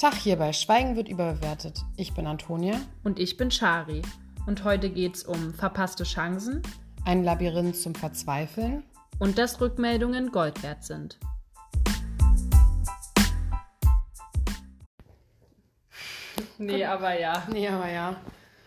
[0.00, 1.84] Tag hier bei Schweigen wird überbewertet.
[1.98, 2.80] Ich bin Antonia.
[3.04, 4.00] Und ich bin Shari.
[4.46, 6.62] Und heute geht's um verpasste Chancen.
[7.04, 8.82] Ein Labyrinth zum Verzweifeln.
[9.18, 11.18] Und dass Rückmeldungen Gold wert sind.
[16.56, 17.46] Nee, aber ja.
[17.52, 18.16] Nee, aber ja.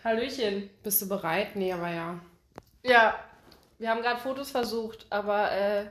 [0.04, 0.70] Hallöchen.
[0.84, 1.56] Bist du bereit?
[1.56, 2.20] Nee, aber ja.
[2.84, 3.16] Ja,
[3.80, 5.86] wir haben gerade Fotos versucht, aber äh,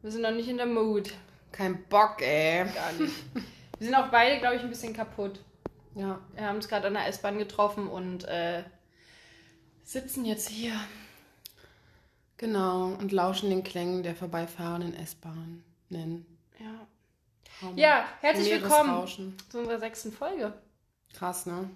[0.00, 1.12] wir sind noch nicht in der Mood.
[1.52, 2.64] Kein Bock, ey.
[2.64, 3.12] Gar nicht.
[3.82, 5.40] wir sind auch beide, glaube ich, ein bisschen kaputt.
[5.96, 6.20] Ja.
[6.34, 8.62] Wir haben uns gerade an der S-Bahn getroffen und äh,
[9.82, 10.72] sitzen jetzt hier.
[12.36, 12.92] Genau.
[13.00, 15.64] Und lauschen den Klängen der vorbeifahrenden S-Bahn.
[15.88, 16.24] Nennen.
[16.60, 16.86] Ja.
[17.58, 17.76] Traum.
[17.76, 19.04] Ja, herzlich willkommen
[19.50, 20.52] zu unserer sechsten Folge.
[21.12, 21.68] Krass, ne?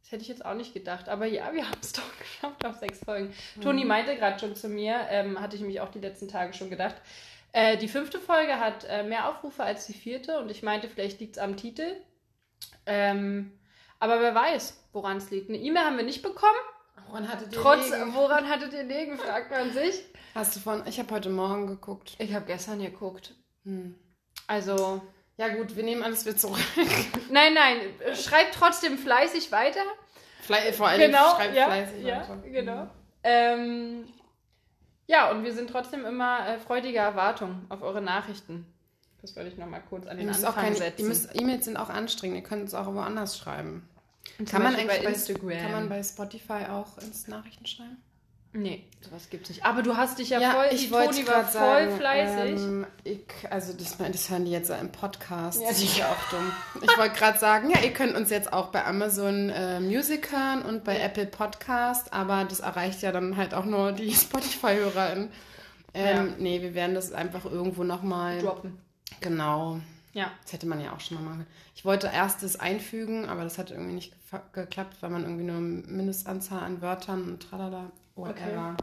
[0.00, 2.76] Das hätte ich jetzt auch nicht gedacht, aber ja, wir haben es doch geschafft auf
[2.76, 3.34] sechs Folgen.
[3.60, 6.70] Toni meinte gerade schon zu mir, ähm, hatte ich mich auch die letzten Tage schon
[6.70, 6.96] gedacht,
[7.54, 11.20] äh, die fünfte Folge hat äh, mehr Aufrufe als die vierte und ich meinte, vielleicht
[11.20, 11.96] liegt es am Titel.
[12.84, 13.58] Ähm,
[14.00, 15.48] aber wer weiß, woran es liegt.
[15.48, 16.58] Eine E-Mail haben wir nicht bekommen.
[17.06, 18.12] Woran hattet ihr Trotz, liegen?
[18.12, 20.04] woran hattet ihr liegen, fragt man sich.
[20.34, 20.84] Hast du von...
[20.88, 22.16] Ich habe heute Morgen geguckt.
[22.18, 23.34] Ich habe gestern geguckt.
[23.64, 23.94] Hm.
[24.48, 25.00] Also,
[25.36, 26.58] Ja gut, wir nehmen alles wieder zurück.
[27.30, 27.78] nein, nein,
[28.14, 29.82] schreibt trotzdem fleißig weiter.
[30.40, 32.36] Fle vor allem genau, schreibt ja, fleißig ja, weiter.
[32.50, 32.90] genau.
[33.22, 34.06] Ähm,
[35.06, 38.66] ja, und wir sind trotzdem immer äh, freudiger Erwartung auf eure Nachrichten.
[39.20, 41.30] Das wollte ich nochmal kurz an den Anfang keine, setzen.
[41.34, 42.36] E-Mails sind auch anstrengend.
[42.36, 43.88] Ihr könnt es auch woanders schreiben.
[44.50, 45.58] Kann man eigentlich bei bei, Instagram?
[45.58, 48.02] Kann man bei Spotify auch ins Nachrichten schreiben?
[48.54, 49.64] Nee, sowas gibt's nicht.
[49.64, 52.60] Aber du hast dich ja, Ja, voll, ich Toni war voll sagen, fleißig.
[52.62, 55.60] Ähm, ich, also das, das hören die jetzt im Podcast.
[55.60, 56.50] Ja, das ist ja auch dumm.
[56.80, 60.62] Ich wollte gerade sagen, ja, ihr könnt uns jetzt auch bei Amazon äh, Music hören
[60.62, 65.30] und bei Apple Podcast, aber das erreicht ja dann halt auch nur die Spotify-HörerInnen.
[65.92, 66.34] Ähm, Ja.
[66.38, 68.38] Nee, wir werden das einfach irgendwo nochmal.
[68.40, 68.78] Droppen.
[69.20, 69.80] Genau.
[70.12, 70.30] Ja.
[70.42, 71.46] Das hätte man ja auch schon mal machen.
[71.74, 74.14] Ich wollte erst das einfügen, aber das hat irgendwie nicht
[74.52, 78.76] geklappt, weil man irgendwie nur eine Mindestanzahl an Wörtern und tralala, whatever.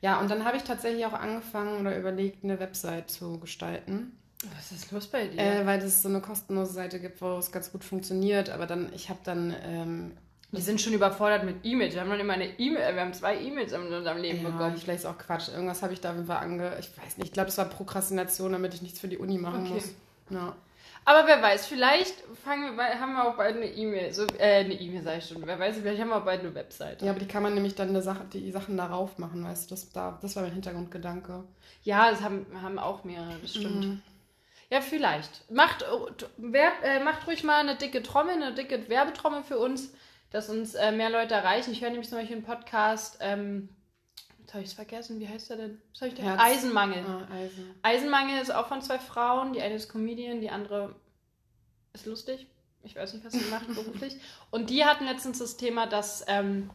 [0.00, 4.12] Ja, und dann habe ich tatsächlich auch angefangen oder überlegt, eine Website zu gestalten.
[4.54, 5.40] Was ist los bei dir?
[5.40, 8.50] Äh, weil es so eine kostenlose Seite gibt, wo es ganz gut funktioniert.
[8.50, 10.12] Aber dann, ich habe dann, ähm,
[10.52, 11.94] wir sind schon überfordert mit E-Mails.
[11.94, 14.76] Wir haben noch immer eine E-Mail, wir haben zwei E-Mails in unserem Leben ja, bekommen.
[14.76, 15.48] vielleicht ist auch Quatsch.
[15.48, 16.76] Irgendwas habe ich da auf jeden Fall ange...
[16.78, 19.62] Ich weiß nicht, ich glaube, es war Prokrastination, damit ich nichts für die Uni machen
[19.62, 19.74] Okay.
[19.74, 19.90] muss.
[20.30, 20.54] Ja.
[21.08, 24.12] Aber wer weiß, vielleicht fangen wir, bei- haben wir auch bald eine E-Mail.
[24.12, 25.46] So, äh, eine E-Mail sage ich schon.
[25.46, 27.00] Wer weiß, vielleicht haben wir auch bald eine Website.
[27.00, 29.74] ja, aber die kann man nämlich dann eine Sache, die Sachen darauf machen, weißt du?
[29.74, 31.44] Das, da, das war mein Hintergrundgedanke.
[31.82, 33.84] Ja, das haben, haben auch mehrere, das stimmt.
[33.86, 34.02] Mhm.
[34.68, 35.50] Ja, vielleicht.
[35.50, 35.82] Macht,
[36.36, 39.94] wer, äh, macht ruhig mal eine dicke Trommel, eine dicke Werbetrommel für uns,
[40.30, 41.72] dass uns äh, mehr Leute erreichen.
[41.72, 43.70] Ich höre nämlich zum Beispiel einen Podcast, ähm,
[44.48, 45.82] jetzt habe ich es vergessen, wie heißt der denn?
[45.92, 46.24] Was hab ich denn?
[46.24, 47.04] Herz- Eisenmangel.
[47.06, 47.74] Ah, Eisen.
[47.82, 49.52] Eisenmangel ist auch von zwei Frauen.
[49.52, 50.94] Die eine ist Comedian, die andere
[51.92, 52.46] ist lustig.
[52.82, 54.16] Ich weiß nicht, was sie macht beruflich.
[54.50, 56.70] Und die hatten letztens das Thema, dass ähm,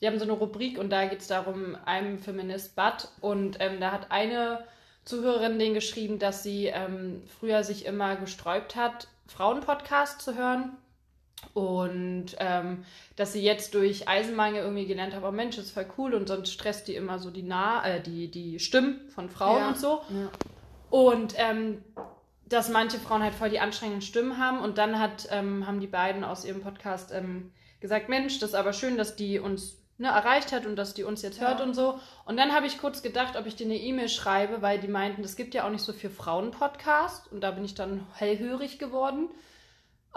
[0.00, 3.08] die haben so eine Rubrik und da geht es darum, I'm Feminist But.
[3.20, 4.64] Und ähm, da hat eine
[5.04, 10.76] Zuhörerin den geschrieben, dass sie ähm, früher sich immer gesträubt hat, Frauenpodcast zu hören.
[11.54, 12.84] Und ähm,
[13.16, 16.28] dass sie jetzt durch Eisenmangel irgendwie gelernt hat, oh Mensch, das ist voll cool und
[16.28, 19.68] sonst stresst die immer so die, nah äh, die, die Stimmen von Frauen Ja.
[19.68, 20.00] und so.
[20.10, 20.30] Ja.
[20.90, 21.82] Und ähm,
[22.46, 24.60] dass manche Frauen halt voll die anstrengenden Stimmen haben.
[24.60, 28.54] Und dann hat, ähm, haben die beiden aus ihrem Podcast ähm, gesagt, Mensch, das ist
[28.54, 31.48] aber schön, dass die uns ne, erreicht hat und dass die uns jetzt Ja.
[31.48, 32.00] hört und so.
[32.24, 35.22] Und dann habe ich kurz gedacht, ob ich dir eine E-Mail schreibe, weil die meinten,
[35.24, 37.30] es gibt ja auch nicht so viel Frauen-Podcast.
[37.30, 39.28] Und da bin ich dann hellhörig geworden.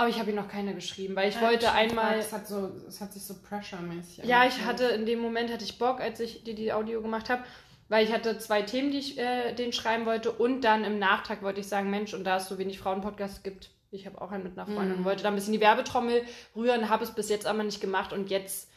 [0.01, 2.17] Aber ich habe ihnen noch keine geschrieben, weil ich Ja, wollte einmal...
[2.17, 5.63] Es hat, so, es hat sich so pressure-mäßig Ja, ich hatte in dem Moment hatte
[5.63, 7.43] ich Bock, als ich die, die Audio gemacht habe,
[7.87, 11.43] weil ich hatte zwei Themen, die ich äh, denen schreiben wollte und dann im Nachtrag
[11.43, 14.43] wollte ich sagen, Mensch, und da es so wenig Frauenpodcasts gibt, ich habe auch einen
[14.43, 14.97] mit einer Freundin Mhm.
[14.99, 16.23] und wollte da ein bisschen die Werbetrommel
[16.55, 18.71] rühren, habe es bis jetzt aber nicht gemacht und jetzt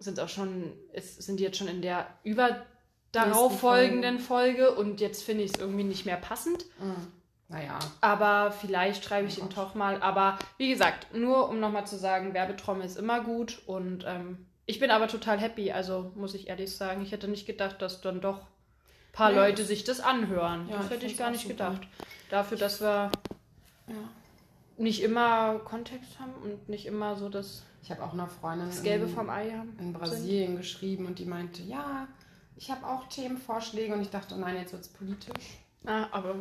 [0.00, 2.66] sind auch schon, es sind die jetzt schon in der über
[3.12, 6.64] darauf folgenden Folge und jetzt finde ich es irgendwie nicht mehr passend.
[6.80, 7.12] Mhm.
[7.52, 7.78] Naja.
[8.00, 9.58] Aber vielleicht schreibe ich Oh ihn Gott.
[9.58, 10.00] doch mal.
[10.02, 13.60] Aber wie gesagt, nur um nochmal zu sagen, Werbetrommel ist immer gut.
[13.66, 15.70] Und ähm, ich bin aber total happy.
[15.70, 19.36] Also muss ich ehrlich sagen, ich hätte nicht gedacht, dass dann doch ein paar Nee,
[19.36, 20.68] Leute sich das anhören.
[20.68, 21.52] Ja, das hätte ich gar nicht super.
[21.70, 21.88] gedacht.
[22.30, 23.10] Dafür, dass wir
[23.86, 23.94] Ja.
[24.78, 28.82] nicht immer Kontext haben und nicht immer so das, Ich habe auch einer Freundin das
[28.82, 29.76] Gelbe in, vom Ei haben.
[29.78, 32.08] in Brasilien geschrieben und die meinte, ja,
[32.56, 35.58] ich habe auch Themenvorschläge und ich dachte, oh nein, jetzt wird es politisch.
[35.84, 36.34] Ah, aber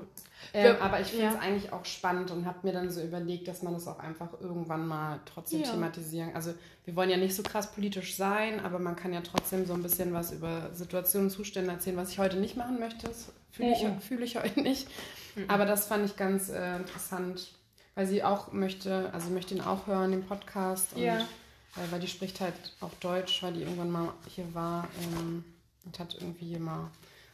[0.53, 1.39] Ähm, aber ich finde es ja.
[1.39, 4.87] eigentlich auch spannend und habe mir dann so überlegt, dass man das auch einfach irgendwann
[4.87, 5.71] mal trotzdem Ja.
[5.71, 6.35] thematisieren.
[6.35, 6.53] Also
[6.85, 9.83] wir wollen ja nicht so krass politisch sein, aber man kann ja trotzdem so ein
[9.83, 13.07] bisschen was über Situationen, Zustände erzählen, was ich heute nicht machen möchte.
[13.07, 14.01] Das fühle ich, Mhm.
[14.01, 14.87] fühle ich heute nicht.
[15.35, 15.45] Mhm.
[15.49, 17.51] Aber das fand ich ganz äh, interessant.
[17.93, 20.93] weil sie auch möchte, also möchte ihn auch hören, den Podcast.
[20.93, 21.27] Und, Ja.
[21.75, 25.43] Weil, weil die spricht halt auch Deutsch, weil die irgendwann mal hier war ähm,
[25.85, 26.89] und hat irgendwie mal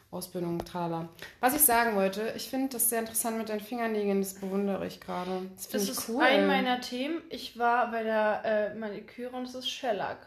[0.09, 1.09] Ausbildung, tralala.
[1.41, 5.01] Was ich sagen wollte, ich finde das sehr interessant mit deinen Fingernägeln, das bewundere ich
[5.01, 5.41] gerade.
[5.55, 6.23] Das Das ich ist cool.
[6.23, 7.21] ein meiner Themen.
[7.29, 10.17] Ich war bei der äh, Maniküre und es ist Shellac.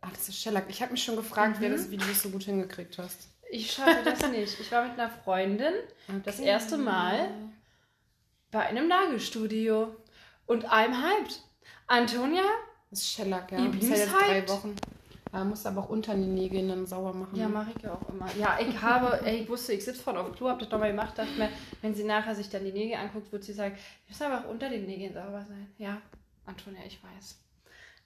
[0.00, 0.64] Ach, das ist Shellac.
[0.68, 1.74] Ich habe mich schon gefragt, wer Mhm.
[1.74, 3.28] das, wie du das so gut hingekriegt hast.
[3.50, 4.58] Ich schaffe das nicht.
[4.60, 5.74] Ich war mit einer Freundin
[6.24, 7.28] das erste Mal
[8.50, 9.94] bei einem Nagelstudio
[10.46, 11.40] und I'm hyped.
[11.86, 12.42] Antonia?
[12.90, 13.58] Das ist Shellac, ja.
[13.60, 14.48] Ihr Das ist drei?
[14.48, 14.74] Wochen.
[15.32, 17.36] Ja, musst aber auch unter die Nägel dann sauber machen.
[17.36, 18.26] Ja, mache ich ja auch immer.
[18.36, 20.90] Ja, ich habe, ey, ich wusste, ich sitze vorne auf dem Klo, hab das nochmal
[20.90, 21.48] gemacht, dachte mir,
[21.82, 24.50] wenn sie nachher sich dann die Nägel anguckt, wird sie sagen, die müssen aber auch
[24.50, 25.72] unter den Nägeln sauber sein.
[25.78, 25.98] Ja,
[26.46, 27.38] Antonia, ich weiß.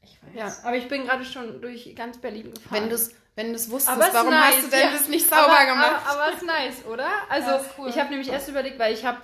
[0.02, 0.34] Ich weiß.
[0.34, 0.68] Ja.
[0.68, 2.82] Aber ich bin gerade schon durch ganz Berlin gefahren.
[2.82, 4.92] Wenn du es wenn du's wusstest, warum nice, hast du denn ja.
[4.92, 6.02] das nicht sauber aber, gemacht?
[6.06, 7.08] Aber, aber ist nice, oder?
[7.28, 7.88] Also, Ja, cool.
[7.88, 9.18] ich habe nämlich erst überlegt, weil ich habe.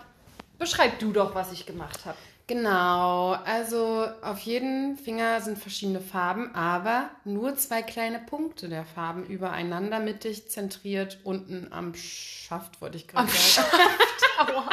[0.59, 2.19] Beschreib du doch, was ich gemacht habe.
[2.51, 9.25] Genau, also auf jedem Finger sind verschiedene Farben, aber nur zwei kleine Punkte der Farben
[9.25, 13.69] übereinander mittig zentriert unten am Schaft, wollte ich gerade sagen.
[14.41, 14.69] Aua.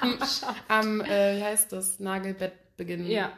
[0.00, 0.18] am,
[0.66, 3.06] am äh, wie heißt das, Nagelbettbeginn.
[3.06, 3.30] Ja,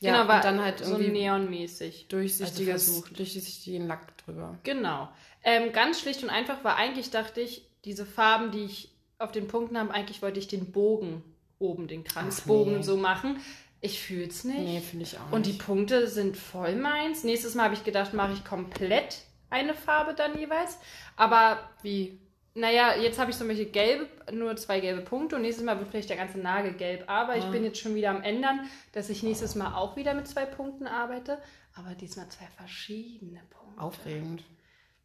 [0.00, 2.08] ja genau, und dann halt so irgendwie neonmäßig.
[2.08, 4.58] durchsichtiges, also durchsichtigen Lack drüber.
[4.64, 5.08] Genau.
[5.44, 9.46] Ähm, ganz schlicht und einfach war eigentlich, dachte ich, diese Farben, die ich auf den
[9.46, 11.22] Punkten habe, eigentlich wollte ich den Bogen
[11.58, 12.82] oben, den Kranzbogen nee.
[12.82, 13.38] so machen.
[13.80, 14.58] Ich fühl's nicht.
[14.58, 15.64] Nee, finde ich auch und die nicht.
[15.64, 17.22] Punkte sind voll meins.
[17.24, 19.18] Nächstes Mal habe ich gedacht, mache ich komplett
[19.50, 20.78] eine Farbe dann jeweils.
[21.16, 22.18] Aber Wie?
[22.54, 25.88] naja, jetzt habe ich zum Beispiel gelbe, nur zwei gelbe Punkte und nächstes Mal wird
[25.90, 27.04] vielleicht der ganze Nagel gelb.
[27.06, 27.50] Aber ich Ah.
[27.50, 28.60] bin jetzt schon wieder am Ändern,
[28.92, 31.38] dass ich nächstes Mal auch wieder mit zwei Punkten arbeite.
[31.76, 33.80] Aber diesmal zwei verschiedene Punkte.
[33.80, 34.42] Aufregend.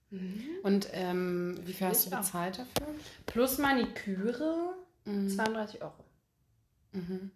[0.09, 0.43] Mhm.
[0.63, 2.93] Und ähm, wie viel hast du bezahlt dafür?
[3.27, 4.73] Plus Maniküre
[5.05, 5.29] Mhm.
[5.29, 5.93] 32 Euro.
[6.93, 7.31] Mhm.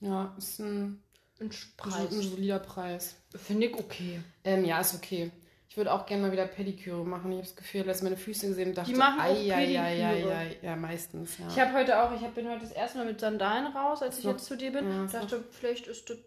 [0.00, 1.02] Ja, ist ein,
[1.40, 3.16] Ein ein, ein solider Preis.
[3.34, 4.20] Finde ich okay.
[4.44, 5.30] Ähm, ja, ist okay.
[5.70, 7.30] Ich würde auch gerne mal wieder Pediküre machen.
[7.30, 10.34] Ich habe das Gefühl, dass meine Füße gesehen und dachte, machen auch ei, ei, Pediküre.
[10.34, 10.56] ei.
[10.62, 11.46] Ja, meistens, ja.
[11.48, 14.18] Ich habe heute auch, ich hab, bin heute das erste Mal mit Sandalen raus, als
[14.18, 14.88] ich jetzt zu dir bin.
[14.88, 16.18] Ja, dachte, vielleicht ist das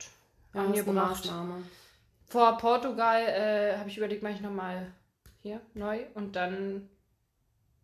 [0.53, 1.31] ja, ist angebracht.
[2.27, 4.93] Vor Portugal äh, habe ich überlegt, mache ich nochmal
[5.41, 6.87] hier neu und dann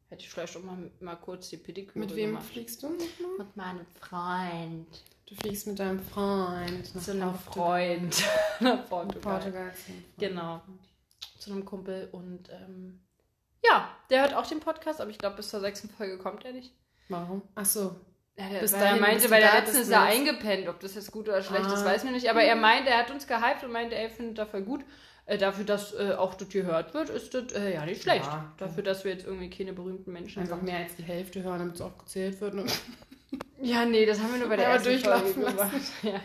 [0.09, 2.45] hätte ich vielleicht auch mal, mal kurz die Pediküre Mit wem gemacht.
[2.45, 3.37] fliegst du nochmal?
[3.39, 4.87] Mit meinem Freund.
[5.27, 7.99] Du fliegst mit deinem Freund nach Zu einem Portugal.
[7.99, 8.23] Freund.
[8.61, 9.21] Nach Portugal.
[9.39, 9.73] Portugal.
[10.17, 10.61] Genau.
[11.37, 13.01] Zu einem Kumpel und ähm,
[13.63, 16.53] ja, der hört auch den Podcast, aber ich glaube, bis zur sechsten Folge kommt er
[16.53, 16.73] nicht.
[17.09, 17.41] Warum?
[17.55, 17.95] Ach so.
[18.37, 20.67] Ja, der, Bis er dahin, meinte, weil da der bist, letztens ist er eingepennt.
[20.69, 21.85] Ob das jetzt gut oder schlecht ist, Ah.
[21.85, 22.29] weiß man nicht.
[22.29, 24.85] Aber er meinte, er hat uns gehypt und meinte, er findet das voll gut.
[25.27, 28.25] Äh, dafür, dass äh, auch das gehört wird, ist das äh, ja nicht schlecht.
[28.25, 28.49] Ja.
[28.57, 30.65] Dafür, dass wir jetzt irgendwie keine berühmten Menschen Einfach sind.
[30.65, 32.55] mehr als die Hälfte hören, damit es auch gezählt wird.
[32.55, 32.65] Ne?
[33.59, 35.03] Ja, nee, das haben wir nur bei der Ja, ersten Folge
[35.33, 35.71] durchlaufen gemacht.
[36.03, 36.21] Ja, ja.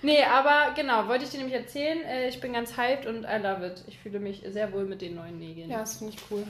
[0.00, 2.02] Nee, aber genau, wollte ich dir nämlich erzählen.
[2.02, 3.84] Äh, ich bin ganz hyped und I love it.
[3.86, 5.70] Ich fühle mich sehr wohl mit den neuen Nägeln.
[5.70, 6.44] Ja, das finde ich cool.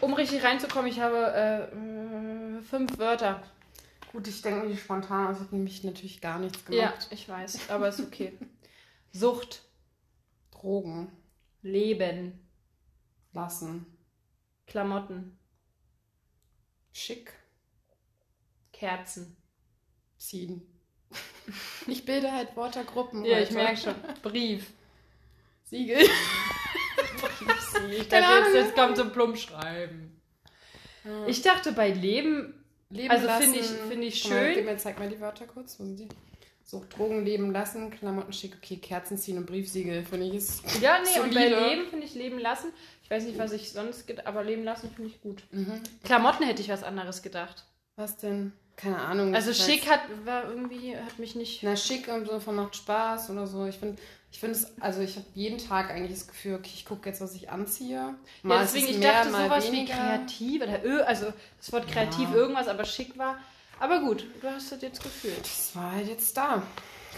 [0.00, 3.42] Um richtig reinzukommen, ich habe äh, fünf Wörter.
[4.12, 7.06] Gut, ich denke nicht spontan, also ich habe nämlich natürlich gar nichts Ja, gemacht.
[7.10, 8.32] ich weiß, aber ist okay.
[9.12, 9.62] Sucht,
[10.60, 11.10] Drogen
[11.62, 12.46] Leben,
[13.32, 13.86] lassen.
[14.66, 15.38] Klamotten,
[16.92, 17.32] Schick
[18.72, 19.36] Kerzen.
[20.18, 20.62] ziehen.
[21.86, 23.24] Ich bilde halt Wörtergruppen.
[23.24, 23.48] Ja, heute.
[23.48, 23.94] ich merke schon.
[24.22, 24.70] Brief.
[25.64, 25.98] Siegel.
[27.90, 28.54] Ich Keine dachte, jetzt, Ahnung.
[28.54, 30.20] jetzt kommt so plump schreiben.
[31.26, 34.64] Ich dachte bei Leben, Leben Also finde ich- finde ich mal, schön.
[34.66, 35.78] Mir, zeig mal die Wörter kurz.
[35.80, 36.08] Wo sind die?
[36.70, 40.62] So, Drogen leben lassen, Klamotten schick, okay, Kerzen ziehen und Briefsiegel, finde ich ist.
[40.80, 41.68] ja, nee, und bei Solide.
[41.68, 42.68] Leben finde ich Leben lassen.
[43.02, 45.42] Ich weiß nicht, was ich sonst, aber Leben lassen finde ich gut.
[45.50, 45.80] Mhm.
[46.04, 47.64] Klamotten hätte ich was anderes gedacht.
[47.96, 48.52] Was denn?
[48.76, 49.34] Keine Ahnung.
[49.34, 51.64] Also weiß- schick hat, war irgendwie, hat mich nicht.
[51.64, 53.66] Na, schick im Sinne von macht Spaß oder so.
[53.66, 54.00] Ich finde,
[54.30, 57.20] ich finde es, also ich habe jeden Tag eigentlich das Gefühl, okay, ich gucke jetzt,
[57.20, 57.96] was ich anziehe.
[57.96, 59.94] Ja, Mal ist deswegen, es ich mehr, dachte mal sowas wie weniger.
[59.94, 62.36] kreativ oder ö, also das Wort kreativ Ja.
[62.36, 63.38] irgendwas, aber schick war.
[63.80, 65.40] Aber gut, du hast das jetzt gefühlt.
[65.40, 66.62] Das war halt jetzt da.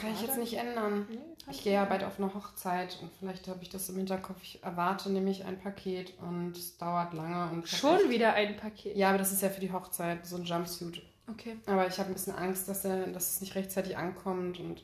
[0.00, 0.40] Kann ich War jetzt da?
[0.40, 1.06] nicht ändern.
[1.50, 4.38] Ich gehe ja bald auf eine Hochzeit und vielleicht habe ich das im Hinterkopf.
[4.42, 7.52] Ich erwarte nämlich ein Paket und es dauert lange.
[7.52, 8.96] Und ich Schon wieder ein Paket.
[8.96, 11.02] Ja, aber das ist ja für die Hochzeit, so ein Jumpsuit.
[11.28, 11.56] Okay.
[11.66, 14.82] Aber ich habe ein bisschen Angst, dass, er, dass es nicht rechtzeitig ankommt und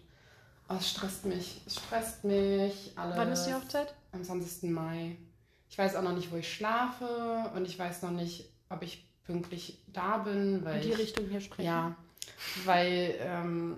[0.68, 1.62] oh, es stresst mich.
[1.66, 2.92] Es stresst mich.
[2.96, 3.16] Alles.
[3.16, 3.94] Wann ist die Hochzeit?
[4.12, 4.70] Am 20.
[4.70, 5.16] Mai.
[5.70, 9.07] Ich weiß auch noch nicht, wo ich schlafe und ich weiß noch nicht, ob ich
[9.28, 11.66] pünktlich da bin, weil In die ich, Richtung hier sprechen.
[11.66, 11.94] ja,
[12.64, 13.76] weil, ähm,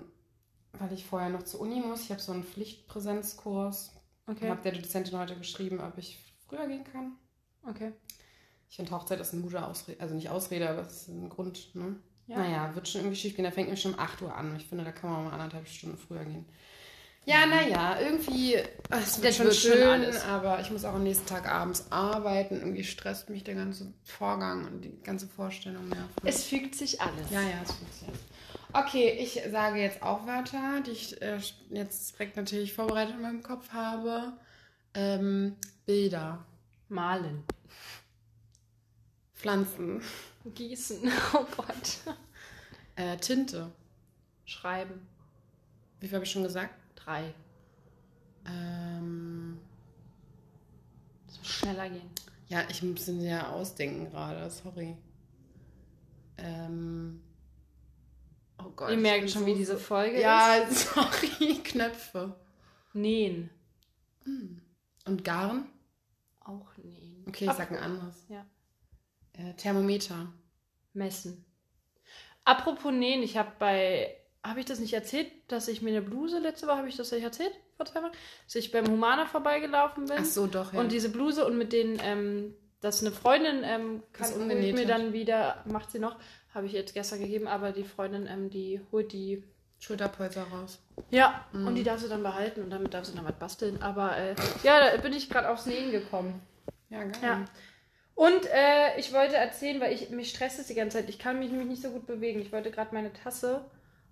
[0.79, 2.05] weil ich vorher noch zur Uni muss.
[2.05, 3.93] Ich habe so einen Pflichtpräsenzkurs.
[4.29, 4.49] Ich Okay.
[4.49, 7.13] habe der Dozentin heute geschrieben, ob ich früher gehen kann.
[7.69, 7.93] Okay.
[8.69, 11.75] Ich finde, Hochzeit ist eine gute Ausrede, also nicht Ausrede, aber es ist ein Grund,
[11.75, 11.97] ne?
[12.29, 12.37] Ja.
[12.39, 13.45] Naja, wird schon irgendwie schief gehen.
[13.45, 14.55] Da fängt nämlich schon um 8 Uhr an.
[14.55, 16.47] Ich finde, da kann man mal anderthalb Stunden früher gehen.
[17.27, 18.57] Ja, naja, irgendwie.
[18.89, 20.25] Es wird schon schön, alles.
[20.25, 22.57] aber ich muss auch am nächsten Tag abends arbeiten.
[22.57, 26.11] Irgendwie stresst mich der ganze Vorgang und die ganze Vorstellung nervt.
[26.25, 27.31] Es fügt sich alles.
[27.31, 28.21] Ja, ja, es fügt sich alles.
[28.73, 31.39] Okay, ich sage jetzt auch Wörter, die ich äh,
[31.71, 34.33] jetzt direkt natürlich vorbereitet in meinem Kopf habe.
[34.95, 36.45] Ähm, Bilder.
[36.89, 37.45] Malen.
[39.35, 40.03] Pflanzen.
[40.55, 41.11] Gießen.
[41.33, 42.15] Oh Gott.
[42.97, 43.71] Äh, Tinte.
[44.45, 45.07] Schreiben.
[46.01, 46.75] Wie viel habe ich schon gesagt?
[47.05, 47.35] Drei.
[48.47, 49.59] Ähm.
[51.29, 52.11] Es muss schneller gehen.
[52.49, 54.97] Ja, ich muss ihn ja ausdenken gerade, sorry.
[56.37, 57.23] Ähm.
[58.59, 58.91] Oh Gott.
[58.91, 60.95] Ihr merkt schon, so wie diese Folge ja, ist.
[60.97, 62.35] Ja, sorry, Knöpfe.
[62.93, 63.51] Nähen.
[64.25, 64.61] Hm.
[65.07, 65.67] Und Garn?
[66.41, 67.25] Auch nähen.
[67.29, 68.27] Okay, ich sag ein anderes.
[68.29, 68.45] Ja.
[69.33, 70.33] Äh, Thermometer.
[70.93, 71.45] Messen.
[72.45, 76.39] Apropos nähen, ich habe bei habe ich das nicht erzählt, dass ich mir eine Bluse
[76.39, 77.53] letzte Woche, habe ich das nicht erzählt?
[77.77, 78.13] Vor zwei Wochen?
[78.47, 80.17] Dass ich beim Humana vorbeigelaufen bin.
[80.19, 80.81] Ach so, doch, ja.
[80.81, 85.13] Und diese Bluse und mit den, ähm, dass eine Freundin ähm, kann, holt mir dann
[85.13, 86.17] wieder, macht sie noch,
[86.55, 89.45] habe ich jetzt gestern gegeben, aber die Freundin, ähm, die holt die
[89.79, 90.79] Schulterpolster raus.
[91.11, 91.67] Ja, mhm.
[91.67, 93.83] und die darf sie dann behalten und damit darf sie dann was basteln.
[93.83, 96.41] Aber äh, ja, da bin ich gerade aufs Nähen gekommen.
[96.89, 97.13] Ja, geil.
[97.23, 97.45] Ja.
[98.15, 101.09] Und äh, ich wollte erzählen, weil ich mich stresst es die ganze Zeit.
[101.09, 102.41] Ich kann mich nämlich nicht so gut bewegen.
[102.41, 103.65] Ich wollte gerade meine Tasse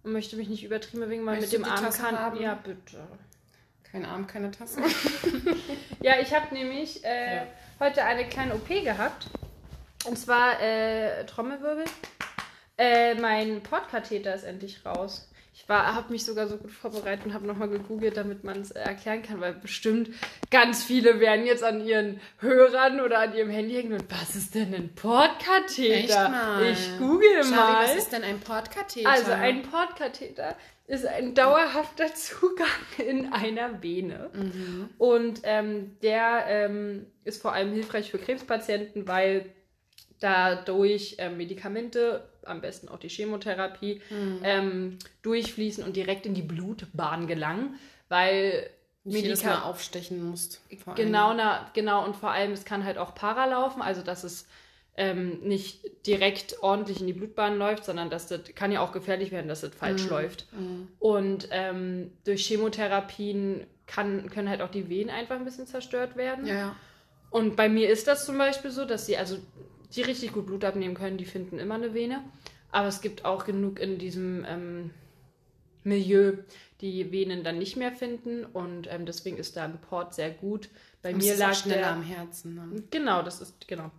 [0.02, 2.18] und möchte mich nicht übertrieben bewegen, weil mit dem Arm Tasse kann.
[2.18, 2.40] Haben?
[2.40, 2.98] Ja, bitte.
[3.90, 4.80] Kein Arm, keine Tasse.
[6.02, 7.46] ja, ich habe nämlich äh, ja.
[7.80, 9.26] heute eine kleine OP gehabt.
[10.06, 11.84] Und zwar äh, Trommelwirbel.
[12.78, 15.28] Äh, mein Portkatheter ist endlich raus.
[15.52, 19.22] Ich habe mich sogar so gut vorbereitet und habe nochmal gegoogelt, damit man es erklären
[19.22, 20.10] kann, weil bestimmt
[20.50, 24.54] ganz viele werden jetzt an ihren Hörern oder an ihrem Handy hängen und was ist
[24.54, 26.62] denn ein Portkatheter?
[26.70, 27.84] Ich google Schau, mal.
[27.84, 29.10] Was ist denn ein Portkatheter?
[29.10, 30.56] Also ein Portkatheter
[30.86, 34.30] ist ein dauerhafter Zugang in einer Vene.
[34.32, 34.90] Mhm.
[34.96, 39.52] Und ähm, der ähm, ist vor allem hilfreich für Krebspatienten, weil
[40.20, 44.40] dadurch ähm, Medikamente am besten auch die Chemotherapie, mhm.
[44.42, 47.78] ähm, durchfließen und direkt in die Blutbahn gelangen,
[48.08, 48.68] weil
[49.04, 50.60] Medikamente aufstechen musst.
[50.96, 54.46] Genau, na, genau, und vor allem, es kann halt auch paralaufen, also dass es
[54.96, 59.30] ähm, nicht direkt ordentlich in die Blutbahn läuft, sondern dass das kann ja auch gefährlich
[59.30, 60.10] werden, dass das falsch mhm.
[60.10, 60.52] läuft.
[60.52, 60.88] Mhm.
[60.98, 66.46] Und ähm, durch Chemotherapien kann, können halt auch die Venen einfach ein bisschen zerstört werden.
[66.46, 66.74] Ja.
[67.30, 69.38] Und bei mir ist das zum Beispiel so, dass sie, also
[69.94, 72.22] die richtig gut Blut abnehmen können, die finden immer eine Vene.
[72.70, 74.90] Aber es gibt auch genug in diesem ähm,
[75.84, 76.34] Milieu,
[76.80, 78.44] die Venen dann nicht mehr finden.
[78.44, 80.68] Und ähm, deswegen ist da ein Port sehr gut.
[81.02, 82.54] Bei und mir lag schneller der, am Herzen.
[82.54, 82.82] Ne?
[82.90, 83.90] Genau, das ist, genau.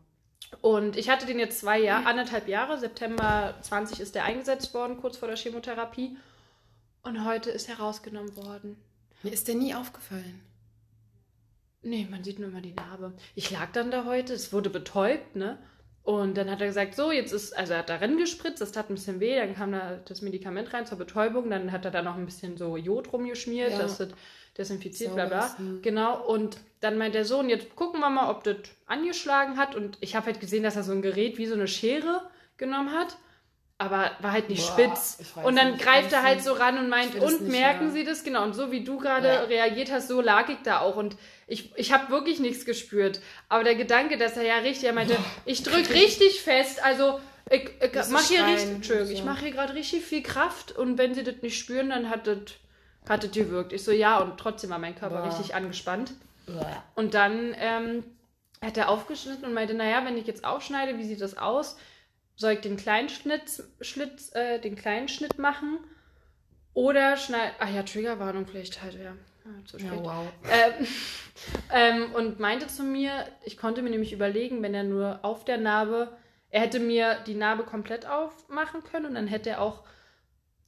[0.62, 2.77] Und ich hatte den jetzt zwei Jahre, anderthalb Jahre.
[2.77, 6.17] September 20 ist der eingesetzt worden, kurz vor der Chemotherapie.
[7.03, 8.77] Und heute ist er rausgenommen worden.
[9.24, 10.41] Mir ist der nie aufgefallen.
[11.81, 13.13] Nee, man sieht nur immer die Narbe.
[13.36, 15.58] Ich lag dann da heute, es wurde betäubt, ne?
[16.10, 18.72] Und dann hat er gesagt, so, jetzt ist, also er hat da Rennen gespritzt, das
[18.72, 21.92] tat ein bisschen weh, dann kam da das Medikament rein zur Betäubung, dann hat er
[21.92, 23.78] da noch ein bisschen so Jod rumgeschmiert, ja.
[23.78, 24.10] das das
[24.58, 25.56] desinfiziert, bla bla.
[25.84, 28.56] Genau, und dann meint der Sohn, jetzt gucken wir mal, ob das
[28.88, 29.75] angeschlagen hat.
[29.75, 32.24] Und ich habe halt gesehen, dass er so ein Gerät wie so eine Schere
[32.58, 33.16] genommen hat
[33.79, 35.17] aber war halt nicht Boah, spitz.
[35.41, 37.91] Und dann nicht, greift er halt so ran und meint, und merken mehr.
[37.93, 38.24] Sie das?
[38.25, 39.41] Genau, und so wie du gerade ja.
[39.43, 40.98] reagiert hast, so lag ich da auch.
[40.98, 41.15] Und
[41.48, 43.21] ich, ich habe wirklich nichts gespürt.
[43.48, 45.24] Aber der Gedanke, dass er ja richtig, er meinte, Boah.
[45.45, 48.93] ich drück richtig fest, also ich, ich mache hier, richtig, so.
[48.95, 52.27] ich mach hier gerade richtig viel Kraft und wenn Sie das nicht spüren, dann hat
[52.27, 52.38] das,
[53.07, 53.71] hat das gewirkt.
[53.71, 55.27] Ich so, ja, und trotzdem war mein Körper Boah.
[55.29, 56.13] richtig angespannt.
[56.95, 58.03] Und dann ähm,
[58.62, 61.77] hat er aufgeschnitten und meinte, naja, wenn ich jetzt aufschneide, wie sieht das aus?
[62.39, 65.79] Soll ich den kleinen Schnitt, Schlitz, äh, den kleinen Schnitt machen
[66.74, 67.51] oder schneid.
[67.60, 69.13] Ach ja, Triggerwarnung vielleicht halt, ja.
[69.77, 70.27] Ja, wow.
[70.50, 70.88] Ähm,
[71.74, 75.58] ähm, und meinte zu mir, ich konnte mir nämlich überlegen, wenn er nur auf der
[75.58, 76.15] Narbe,
[76.50, 79.84] er hätte mir die Narbe komplett aufmachen können und dann hätte er auch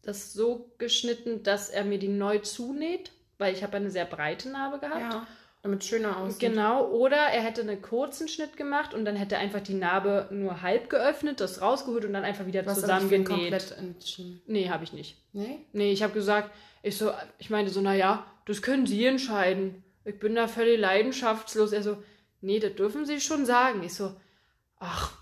[0.01, 4.49] das so geschnitten, dass er mir die neu zunäht, weil ich habe eine sehr breite
[4.49, 5.13] Narbe gehabt.
[5.13, 5.27] Ja.
[5.63, 6.39] Damit es schöner aussieht.
[6.39, 10.27] Genau, oder er hätte einen kurzen Schnitt gemacht und dann hätte er einfach die Narbe
[10.31, 13.27] nur halb geöffnet, das rausgeholt und dann einfach wieder Was zusammengenäht.
[13.27, 14.41] komplett entschieden?
[14.47, 15.17] Nee, habe ich nicht.
[15.33, 15.59] Nee?
[15.73, 16.49] Nee, ich habe gesagt,
[16.81, 19.83] ich so, ich meine so, naja, das können Sie entscheiden.
[20.03, 21.73] Ich bin da völlig leidenschaftslos.
[21.73, 22.01] Er so,
[22.41, 23.83] nee, das dürfen Sie schon sagen.
[23.83, 24.15] Ich so,
[24.79, 25.15] ach,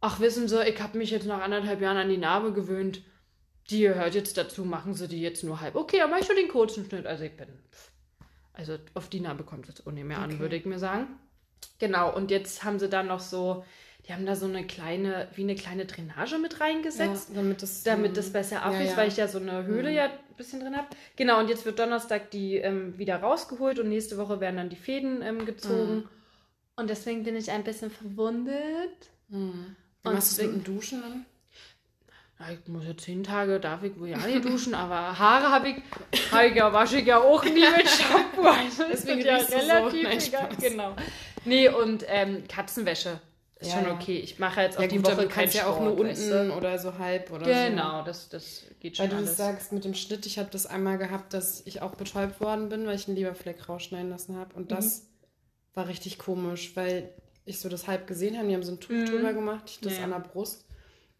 [0.00, 3.02] ach, wissen Sie, ich habe mich jetzt nach anderthalb Jahren an die Narbe gewöhnt.
[3.68, 5.74] Die gehört jetzt dazu, machen Sie die jetzt nur halb.
[5.76, 7.04] Okay, dann mache ich schon den kurzen Schnitt.
[7.04, 7.90] Also ich bin, pff,
[8.58, 10.32] also auf die Narbe kommt es ohne mehr okay.
[10.34, 11.06] an, würde ich mir sagen.
[11.78, 13.64] Genau, und jetzt haben sie dann noch so,
[14.06, 17.82] die haben da so eine kleine, wie eine kleine Drainage mit reingesetzt, Ja, damit das,
[17.84, 18.96] damit das besser ja, abfließt, ja.
[18.96, 19.96] weil ich ja so eine Höhle Mhm.
[19.96, 20.88] ja ein bisschen drin habe.
[21.16, 24.76] Genau, und jetzt wird Donnerstag die ähm, wieder rausgeholt und nächste Woche werden dann die
[24.76, 25.94] Fäden ähm, gezogen.
[25.96, 26.08] Mhm.
[26.76, 29.10] Und deswegen bin ich ein bisschen verwundet.
[29.28, 29.76] Mhm.
[30.02, 31.26] Wie Und machst du es mit deswegen- dem Duschen dann?
[32.40, 35.68] Ja, ich muss ja zehn Tage, darf ich wohl ja nicht duschen, aber Haare habe
[35.70, 35.76] ich,
[36.30, 38.42] hab ich ja, wasche ich ja auch nie mit Shampoo.
[38.42, 39.72] Also ist Deswegen das ja du so.
[39.72, 40.48] relativ Nein, egal.
[40.60, 40.96] Genau.
[41.44, 43.20] Nee, und ähm, Katzenwäsche
[43.58, 44.18] ist Ja, schon okay.
[44.18, 46.30] Ich mache jetzt auch Ja, die gut, Woche aber du ja auch nur unten weißt
[46.30, 46.52] du?
[46.56, 47.50] oder so halb oder so.
[47.70, 49.30] Genau, das, das geht schon Weil du alles.
[49.30, 52.68] das sagst mit dem Schnitt, ich habe das einmal gehabt, dass ich auch betäubt worden
[52.68, 54.54] bin, weil ich einen Leberfleck rausschneiden lassen habe.
[54.54, 55.06] Und das Mhm.
[55.74, 57.08] war richtig komisch, weil
[57.44, 58.46] ich so das halb gesehen habe.
[58.46, 59.06] Die haben so ein Tuch Mhm.
[59.06, 60.04] drüber gemacht, ich das ja.
[60.04, 60.64] an der Brust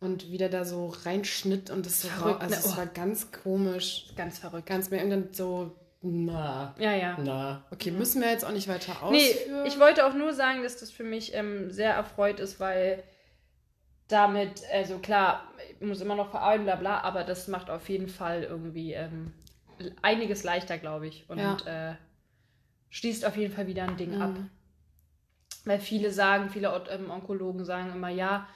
[0.01, 2.61] und wieder da so reinschnitt und das Verrückt, Also ne?
[2.61, 2.77] es Oh.
[2.77, 4.07] war ganz komisch.
[4.17, 4.67] Ganz verrückt.
[4.67, 7.17] Ganz mehr und dann so, na, Ja, ja.
[7.21, 7.65] na.
[7.71, 9.67] Okay, müssen wir jetzt auch nicht weiter Nee, ausführen.
[9.67, 13.03] ich wollte auch nur sagen, dass das für mich ähm, sehr erfreut ist, weil
[14.07, 15.43] damit, also klar,
[15.81, 19.33] ich muss immer noch verarbeiten, bla bla, aber das macht auf jeden Fall irgendwie ähm,
[20.03, 21.29] einiges leichter, glaube ich.
[21.29, 21.95] Und äh,
[22.91, 24.23] schließt auf jeden Fall wieder ein Ding Mhm.
[24.23, 24.35] ab.
[25.65, 28.47] Weil viele sagen, viele ähm, Onkologen sagen immer, ja,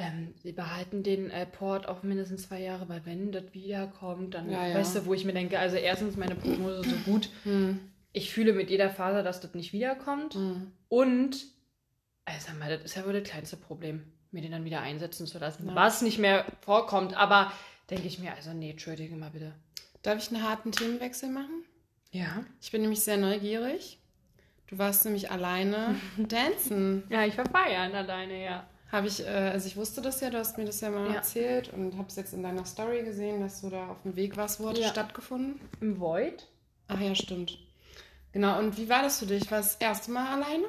[0.00, 4.50] ähm, sie behalten den äh, Port auch mindestens zwei Jahre, weil wenn das wiederkommt, dann
[4.50, 4.74] Ja, ja.
[4.74, 7.78] weißt du, wo ich mir denke, also erstens meine Prognose so gut, Hm,
[8.12, 10.34] ich fühle mit jeder Faser, dass das nicht wiederkommt.
[10.34, 10.72] hm.
[10.88, 11.36] Und,
[12.24, 14.02] also sag mal, das ist ja wohl das kleinste Problem,
[14.32, 15.68] mir den dann wieder einsetzen zu lassen.
[15.68, 15.74] Ja.
[15.76, 17.52] Was nicht mehr vorkommt, aber
[17.90, 19.52] denke ich mir, also nee, entschuldige mal bitte.
[20.02, 21.64] Darf ich einen harten Themenwechsel machen?
[22.10, 22.44] Ja.
[22.60, 23.98] Ich bin nämlich sehr neugierig.
[24.68, 27.02] Du warst nämlich alleine dancen.
[27.10, 28.66] Ja, ich war feiern alleine, ja.
[28.92, 31.14] Habe ich, äh, also ich wusste das ja, du hast mir das ja mal Ja.
[31.16, 34.36] erzählt und habe es jetzt in deiner Story gesehen, dass du da auf dem Weg
[34.36, 34.60] warst.
[34.60, 34.88] Wo hat es Ja.
[34.90, 35.60] stattgefunden?
[35.80, 36.46] Im Void?
[36.88, 37.56] Ach ja, stimmt.
[38.32, 39.48] Genau, und wie war das für dich?
[39.50, 40.64] War das erste Mal alleine?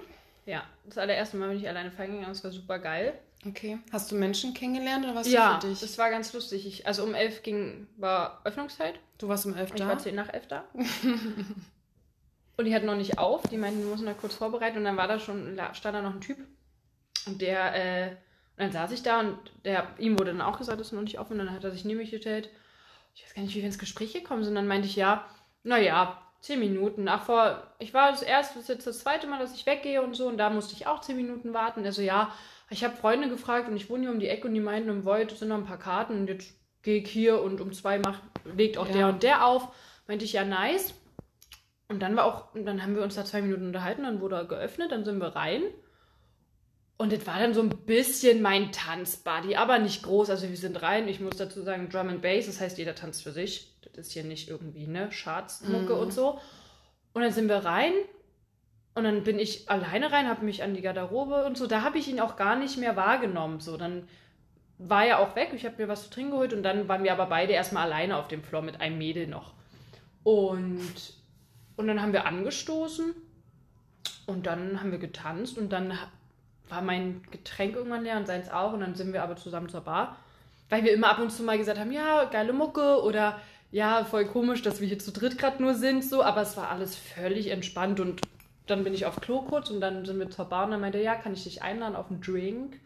[0.46, 3.14] Ja, das allererste Mal bin ich alleine feiern gegangen, das war super geil.
[3.48, 3.80] Okay.
[3.92, 5.80] Hast du Menschen kennengelernt oder was Ja, für dich?
[5.80, 6.68] das war ganz lustig.
[6.68, 9.00] Ich, also um elf ging, war Öffnungszeit.
[9.18, 9.88] du warst um elf Ich da?
[9.88, 10.64] war 10 nach 11 da.
[12.58, 13.42] und die hatten noch nicht auf.
[13.48, 14.78] Die meinten, wir müssen da kurz vorbereiten.
[14.78, 16.38] Und dann war da schon, stand da noch ein Typ.
[17.28, 18.18] Und der, äh, und
[18.58, 21.20] dann saß ich da und der, ihm wurde dann auch gesagt, es ist noch nicht
[21.20, 21.40] offen.
[21.40, 22.50] Und dann hat er sich neben mich gestellt.
[23.16, 24.56] Ich weiß gar nicht, wie wir ins Gespräch gekommen sind.
[24.56, 25.26] Dann meinte ich, ja,
[25.64, 27.08] naja, 10 Minuten.
[27.08, 30.02] Ach, vor, ich war das erste, das ist jetzt das zweite Mal, dass ich weggehe
[30.02, 30.28] und so.
[30.28, 31.86] Und da musste ich auch 10 Minuten warten.
[31.86, 32.34] Also ja,
[32.70, 35.06] ich habe Freunde gefragt und ich wohne hier um die Ecke und die meinten, im
[35.06, 36.54] Void sind noch ein paar Karten und jetzt
[36.84, 38.22] gehe ich hier und um zwei macht,
[38.56, 38.94] legt auch Ja.
[38.94, 39.68] der und der auf.
[40.08, 40.94] Meinte ich, ja, nice.
[41.90, 44.46] Und dann war auch, dann haben wir uns da zwei Minuten unterhalten, dann wurde er
[44.46, 45.62] geöffnet, dann sind wir rein.
[47.02, 50.30] Und das war dann so ein bisschen mein Tanzbuddy, aber nicht groß.
[50.30, 51.08] Also wir sind rein.
[51.08, 53.74] Ich muss dazu sagen, Drum and Bass, das heißt, jeder tanzt für sich.
[53.82, 56.00] Das ist hier nicht irgendwie, ne, Chartsmucke Mhm.
[56.00, 56.40] und so.
[57.14, 57.92] Und dann sind wir rein.
[58.94, 61.66] Und dann bin ich alleine rein, habe mich an die Garderobe und so.
[61.66, 63.62] Da habe ich ihn auch gar nicht mehr wahrgenommen.
[63.62, 64.08] So, dann
[64.78, 65.54] war er auch weg.
[65.56, 68.16] Ich habe mir was zu trinken geholt und dann waren wir aber beide erstmal alleine
[68.18, 69.54] auf dem Floor mit einem Mädel noch.
[70.22, 71.16] Und,
[71.78, 73.16] und dann haben wir angestoßen
[74.28, 75.98] und dann haben wir getanzt und dann
[76.72, 79.82] war mein Getränk irgendwann leer und seins auch und dann sind wir aber zusammen zur
[79.82, 80.18] Bar,
[80.70, 83.40] weil wir immer ab und zu mal gesagt haben, ja, geile Mucke oder
[83.72, 86.70] ja, voll komisch, dass wir hier zu dritt gerade nur sind, so, aber es war
[86.70, 88.22] alles völlig entspannt und
[88.68, 90.98] dann bin ich auf Klo kurz und dann sind wir zur Bar und dann meinte
[90.98, 92.80] er, ja, kann ich dich einladen auf einen Drink?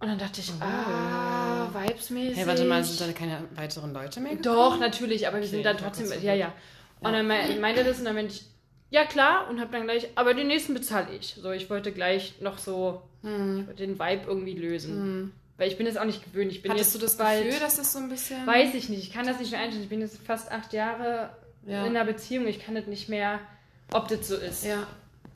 [0.00, 0.64] Und dann dachte ich, Oh.
[0.64, 2.36] ah, vibesmäßig.
[2.38, 4.56] Hey, warte mal, sind da keine weiteren Leute mehr gekommen?
[4.56, 6.52] Doch, natürlich, aber wir Okay, sind dann trotzdem, ja, ja.
[7.00, 8.44] Und dann mei- meinte das und dann meinte ich,
[8.92, 11.34] ja klar, und hab dann gleich, aber den nächsten bezahle ich.
[11.42, 13.68] So, ich wollte gleich noch so Hm.
[13.78, 14.94] den Vibe irgendwie lösen.
[14.94, 15.32] Hm.
[15.56, 16.50] Weil ich bin jetzt auch nicht gewöhnt.
[16.52, 18.44] Ich bin Hattest jetzt du das bald, Gefühl, dass das so ein bisschen...
[18.46, 19.82] Weiß ich nicht, ich kann das nicht mehr einschätzen.
[19.84, 21.30] Ich bin jetzt fast acht Jahre
[21.66, 21.86] Ja.
[21.86, 23.38] in einer Beziehung, ich kann das nicht mehr,
[23.92, 24.64] ob das so ist.
[24.64, 24.86] Ja.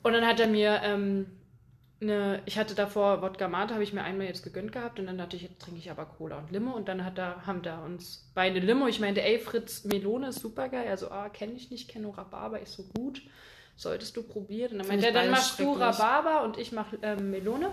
[0.03, 1.27] Und dann hat er mir ähm,
[2.01, 5.17] eine, ich hatte davor Wodka Mate, habe ich mir einmal jetzt gegönnt gehabt und dann
[5.17, 7.83] dachte ich, jetzt trinke ich aber Cola und Limo und dann hat er, haben da
[7.83, 8.87] uns beide Limo.
[8.87, 10.87] Ich meinte, ey, Fritz, Melone ist super geil.
[10.89, 13.21] Also, ah, kenne ich nicht, kenne nur Rhabarber, ist so gut.
[13.75, 14.73] Solltest du probieren.
[14.73, 15.73] Und dann meinte er, dann machst du.
[15.73, 17.71] Rhabarber und ich mache ähm, Melone.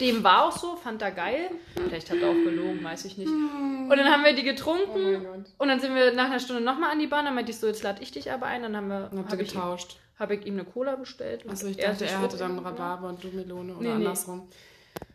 [0.00, 1.50] Dem war auch so, fand er geil.
[1.74, 3.28] Vielleicht hat er auch gelogen, weiß ich nicht.
[3.30, 5.46] Und dann haben wir die Oh getrunken Gott.
[5.58, 7.24] und dann sind wir nach einer Stunde nochmal an die Bahn.
[7.24, 8.62] Dann meinte ich so, jetzt lade ich dich aber ein.
[8.62, 9.96] Dann haben wir, Dann habt hab ihr getauscht.
[10.22, 11.44] Habe ich ihm eine Cola bestellt.
[11.48, 13.94] Also ich dachte, er hatte dann Rhabarber und du Melone oder Nee, nee.
[13.94, 14.48] andersrum.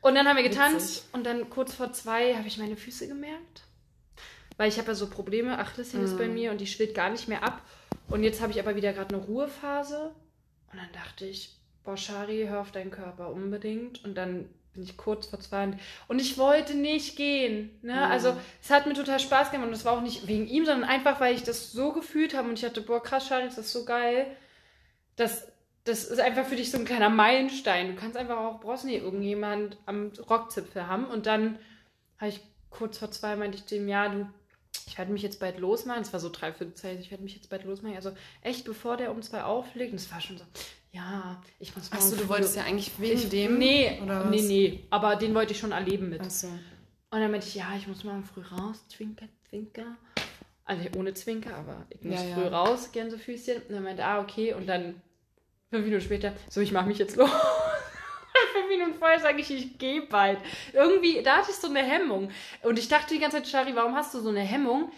[0.01, 0.59] Und dann haben wir Witzig.
[0.59, 3.63] getanzt und dann kurz vor zwei habe ich meine Füße gemerkt.
[4.57, 6.33] Weil ich habe ja so Probleme, Achillessehne ist bei Mhm.
[6.33, 7.61] mir und die schwillt gar nicht mehr ab.
[8.09, 10.11] Und jetzt habe ich aber wieder gerade eine Ruhephase.
[10.71, 14.03] Und dann dachte ich, boah, Shari, hör auf deinen Körper unbedingt.
[14.03, 17.69] Und dann bin ich kurz vor zwei und, und ich wollte nicht gehen.
[17.81, 17.93] Ne?
[17.93, 17.99] Mhm.
[18.11, 20.87] Also es hat mir total Spaß gemacht und das war auch nicht wegen ihm, sondern
[20.89, 23.71] einfach, weil ich das so gefühlt habe und ich dachte, boah, krass, Shari, das ist
[23.71, 24.27] so geil,
[25.17, 25.51] dass,
[25.83, 27.89] das ist einfach für dich so ein kleiner Meilenstein.
[27.89, 31.05] Du kannst einfach auch, nicht irgendjemand am Rockzipfel haben.
[31.05, 31.59] Und dann
[32.17, 34.29] habe ich kurz vor zwei meinte ich dem, ja, du,
[34.85, 36.01] ich werde mich jetzt bald losmachen.
[36.01, 37.95] Es war so drei, vier Zeit, ich werde mich jetzt bald losmachen.
[37.95, 39.91] Also echt, bevor der um zwei auflegt.
[39.91, 40.45] Und es war schon so,
[40.91, 41.97] ja, ich muss mal.
[41.97, 43.57] Achso, du wolltest ja eigentlich wegen ich, dem?
[43.57, 44.29] Nee, oder was?
[44.29, 44.83] nee, nee.
[44.89, 46.21] Aber den wollte ich schon erleben mit.
[46.21, 46.47] Achso.
[46.47, 49.95] Und dann meinte ich, ja, ich muss morgen früh raus, Zwinker, Zwinker.
[50.65, 52.49] Also ohne Zwinker, aber ich muss ja, früh ja.
[52.49, 53.61] raus, Gänsefüßchen.
[53.63, 54.53] Und dann meinte, ah, okay.
[54.53, 55.01] Und dann
[55.69, 57.29] fünf Minuten später, so, ich mache mich jetzt los.
[58.53, 60.39] fünf Minuten vorher sage ich, ich gehe bald.
[60.73, 62.31] Irgendwie, da hatte ich so eine Hemmung.
[62.63, 64.91] Und ich dachte die ganze Zeit, Shari, warum hast du so eine Hemmung?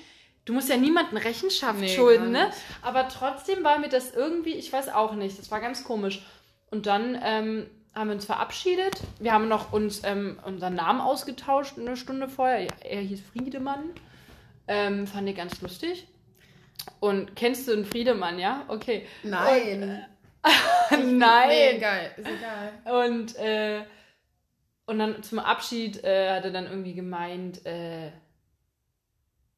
[0.46, 2.50] Du musst ja niemanden Rechenschaft nee, schulden, ne?
[2.82, 6.26] Aber trotzdem war mir das irgendwie, ich weiß auch nicht, das war ganz komisch.
[6.72, 9.00] Und dann ähm, haben wir uns verabschiedet.
[9.20, 12.68] Wir haben noch uns ähm, unseren Namen ausgetauscht eine Stunde vorher.
[12.84, 13.92] Er hieß Friedemann.
[14.68, 16.08] Ähm, fand ich ganz lustig.
[17.00, 18.64] Und kennst du einen Friedemann, ja?
[18.68, 19.06] Okay.
[19.24, 19.84] Nein.
[19.84, 20.06] Und,
[20.92, 21.50] Nein.
[21.50, 22.12] Nee, egal.
[22.18, 23.10] Ist egal.
[23.10, 23.84] Und, äh,
[24.86, 28.12] und dann zum Abschied äh, hat er dann irgendwie gemeint, äh,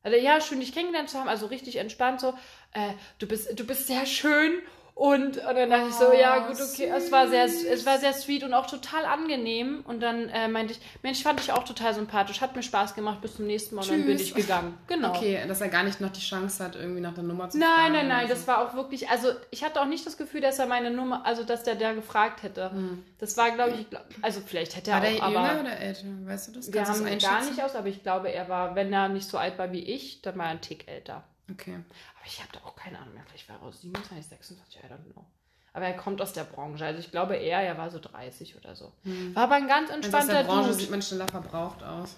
[0.03, 2.33] hat er, ja, schön dich kennengelernt zu haben, also richtig entspannt so,
[2.73, 4.61] äh, du, bist, du bist sehr schön
[4.93, 7.97] und, und dann dachte oh, ich so, ja gut, okay, es war sehr, es war
[7.97, 9.83] sehr sweet und auch total angenehm.
[9.87, 13.21] Und dann äh, meinte ich, Mensch, fand ich auch total sympathisch, hat mir Spaß gemacht,
[13.21, 13.91] bis zum nächsten Mal Tschüss.
[13.91, 14.77] und dann bin ich gegangen.
[14.87, 15.09] Genau.
[15.09, 17.67] Okay, dass er gar nicht noch die Chance hat, irgendwie nach der Nummer zu nein,
[17.67, 17.93] fragen.
[17.93, 20.59] Nein, nein, nein, das war auch wirklich, also ich hatte auch nicht das Gefühl, dass
[20.59, 22.71] er meine Nummer, also dass der da gefragt hätte.
[22.71, 23.03] Hm.
[23.17, 23.87] Das war, glaube ich,
[24.21, 25.33] also vielleicht hätte er war auch, der aber...
[25.33, 26.05] jünger oder älter?
[26.25, 26.71] Weißt du das?
[26.71, 29.57] Wir haben gar nicht aus, aber ich glaube, er war, wenn er nicht so alt
[29.57, 31.23] war wie ich, dann war er ein Tick älter.
[31.51, 31.75] Okay.
[32.15, 33.23] Aber ich habe da auch keine Ahnung mehr.
[33.27, 35.25] Vielleicht war er aus 27, 26, I don't know.
[35.73, 36.85] Aber er kommt aus der Branche.
[36.85, 38.91] Also ich glaube eher, er war so 30 oder so.
[39.03, 39.33] Hm.
[39.33, 40.79] War aber ein ganz entspannter also aus der Branche Dude.
[40.81, 42.17] sieht man schneller verbraucht aus.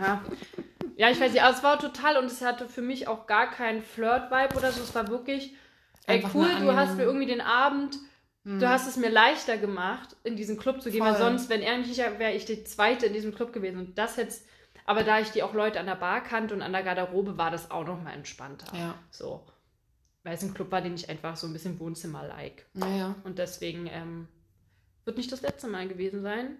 [0.00, 0.24] Ja.
[0.96, 3.50] ja, ich weiß nicht, aber es war total und es hatte für mich auch gar
[3.50, 4.82] keinen Flirt-Vibe oder so.
[4.82, 5.54] Es war wirklich,
[6.06, 7.96] ey cool, du hast mir irgendwie den Abend,
[8.44, 8.58] hm.
[8.58, 11.12] du hast es mir leichter gemacht, in diesen Club zu gehen, Voll.
[11.12, 13.78] weil sonst, wenn er nicht wäre, wäre ich die Zweite in diesem Club gewesen.
[13.78, 14.48] Und das jetzt,
[14.86, 17.50] aber da ich die auch Leute an der Bar kannte und an der Garderobe, war
[17.50, 18.76] das auch nochmal entspannter.
[18.76, 18.94] Ja.
[19.10, 19.44] So
[20.22, 22.66] weil es ein Club war, den ich einfach so ein bisschen Wohnzimmer-like.
[22.74, 23.16] Naja.
[23.24, 24.28] Und deswegen ähm,
[25.04, 26.58] wird nicht das letzte Mal gewesen sein.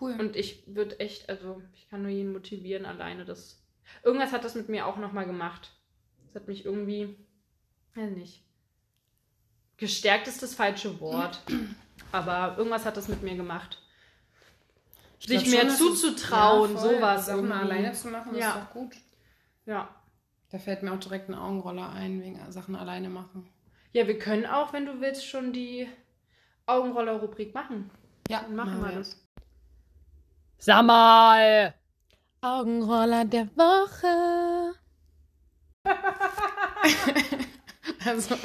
[0.00, 0.16] Cool.
[0.18, 3.62] Und ich würde echt, also ich kann nur jeden motivieren, alleine das.
[4.02, 5.72] Irgendwas hat das mit mir auch nochmal gemacht.
[6.26, 7.16] Das hat mich irgendwie,
[7.94, 8.42] weiß nicht.
[9.76, 11.40] Gestärkt ist das falsche Wort.
[12.12, 13.80] aber irgendwas hat das mit mir gemacht.
[15.26, 17.26] Ich Sich mehr schon, zuzutrauen, ja, sowas.
[17.26, 18.48] Sachen alleine zu machen, ja.
[18.48, 18.94] ist doch gut.
[19.64, 19.88] Ja,
[20.50, 23.48] da fällt mir auch direkt ein Augenroller ein, wegen Sachen alleine machen.
[23.92, 25.88] Ja, wir können auch, wenn du willst, schon die
[26.66, 27.90] Augenroller-Rubrik machen.
[28.28, 29.18] Ja, Dann machen wir das.
[30.58, 31.74] Sag mal!
[32.42, 34.74] Augenroller der Woche.
[38.04, 38.36] also,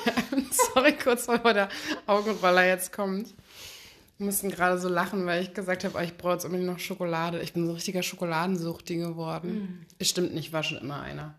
[0.50, 1.68] sorry, kurz bevor der
[2.06, 3.34] Augenroller jetzt kommt.
[4.18, 6.78] Wir mussten gerade so lachen, weil ich gesagt habe, oh, ich brauche jetzt unbedingt noch
[6.78, 7.40] Schokolade.
[7.40, 9.86] Ich bin so richtiger Schokoladensuchti geworden.
[9.98, 10.04] Mm.
[10.04, 11.34] Stimmt nicht, war schon immer einer.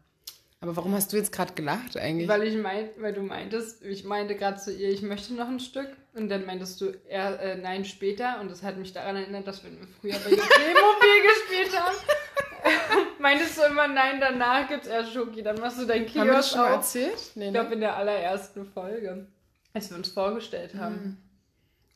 [0.60, 2.28] Aber warum hast du jetzt gerade gelacht eigentlich?
[2.28, 5.60] Weil ich mein, weil du meintest, ich meinte gerade zu ihr, ich möchte noch ein
[5.60, 5.90] Stück.
[6.14, 8.40] Und dann meintest du eher äh, nein später.
[8.42, 9.70] Und das hat mich daran erinnert, dass wir
[10.02, 10.38] früher bei Playmobil
[11.24, 11.96] gespielt haben.
[13.20, 15.44] meintest du immer nein, danach gibt's erst Schoki.
[15.44, 17.32] Dann machst du dein Kiosk Haben wir das schon mal erzählt?
[17.36, 19.28] Nee, ich glaube in der allerersten Folge,
[19.74, 20.96] als wir uns vorgestellt haben.
[20.96, 21.18] Mhm.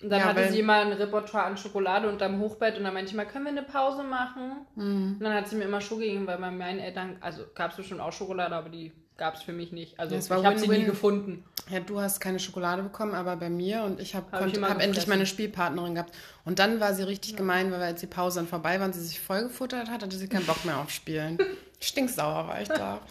[0.02, 3.10] Und dann ja, hatte sie mal ein Repertoire an Schokolade unterm Hochbett und dann meinte
[3.10, 4.66] ich mal, können wir eine Pause machen?
[4.76, 5.18] Mhm.
[5.18, 7.78] Und dann hat sie mir immer Schoki gegeben, weil bei meinen Eltern, also gab es
[7.78, 10.00] bestimmt auch Schokolade, aber die gab es für mich nicht.
[10.00, 11.44] Also ich habe sie nie gefunden.
[11.70, 15.06] Ja, du hast keine Schokolade bekommen, aber bei mir und ich habe hab, hab endlich
[15.06, 16.16] meine Spielpartnerin gehabt.
[16.46, 17.38] Und dann war sie richtig ja.
[17.38, 20.30] gemein, weil als die Pause dann vorbei war und sie sich vollgefuttert hat, hatte sie
[20.30, 21.38] keinen Bock mehr auf Spielen.
[21.82, 23.02] Stinksauer war ich da.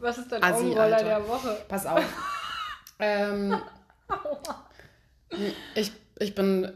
[0.00, 1.56] Was ist dein Assi, Augenroller der Woche?
[1.68, 2.04] Pass auf.
[2.98, 3.56] ähm,
[5.74, 6.72] ich ich bin,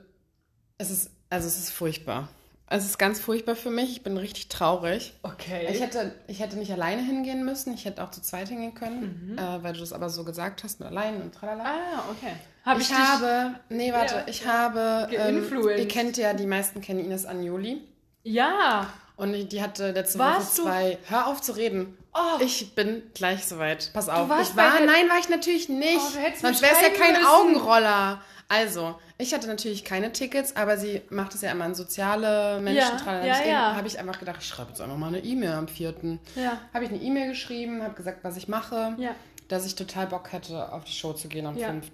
[0.78, 2.28] es ist, also es ist furchtbar.
[2.74, 3.90] Es ist ganz furchtbar für mich.
[3.90, 5.12] Ich bin richtig traurig.
[5.22, 5.68] Okay.
[5.70, 7.74] Ich hätte, ich hätte nicht alleine hingehen müssen.
[7.74, 9.38] Ich hätte auch zu zweit hingehen können, mhm.
[9.38, 11.64] äh, weil du das aber so gesagt hast mit allein und tralala.
[11.64, 12.32] Ah, okay.
[12.64, 14.24] Hab ich, ich habe, nee, warte, ja.
[14.26, 15.44] ich habe, ähm,
[15.76, 17.82] ihr kennt ja, die meisten kennen Ines Anjoli.
[18.22, 18.86] Ja.
[19.16, 20.90] Und die hatte letzte Warst Woche zwei.
[20.92, 21.10] Du?
[21.10, 21.98] Hör auf zu reden.
[22.14, 22.40] Oh.
[22.40, 23.90] Ich bin gleich soweit.
[23.92, 24.30] Pass auf.
[24.40, 25.98] ich war, nein, war ich natürlich nicht.
[25.98, 27.26] Oh, Sonst wäre es ja kein müssen.
[27.26, 28.22] Augenroller.
[28.52, 32.98] Also, ich hatte natürlich keine Tickets, aber sie macht es ja immer an soziale Menschen.
[33.06, 33.76] Ja, ja, ja.
[33.76, 35.94] habe ich einfach gedacht, ich schreibe jetzt einfach mal eine E-Mail am 4.
[36.36, 36.58] Ja.
[36.74, 39.14] Habe ich eine E-Mail geschrieben, habe gesagt, was ich mache, ja.
[39.48, 41.68] dass ich total Bock hätte, auf die Show zu gehen am ja.
[41.68, 41.86] 5.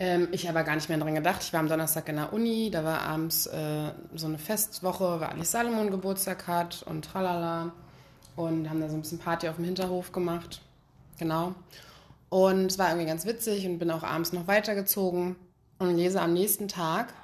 [0.00, 1.40] Ähm, ich aber gar nicht mehr dran gedacht.
[1.40, 5.28] Ich war am Donnerstag in der Uni, da war abends äh, so eine Festwoche, weil
[5.28, 7.70] Alice Salomon Geburtstag hat und tralala.
[8.34, 10.62] Und haben da so ein bisschen Party auf dem Hinterhof gemacht.
[11.16, 11.54] Genau.
[12.36, 15.36] Und es war irgendwie ganz witzig und bin auch abends noch weitergezogen
[15.78, 17.14] und lese am nächsten Tag,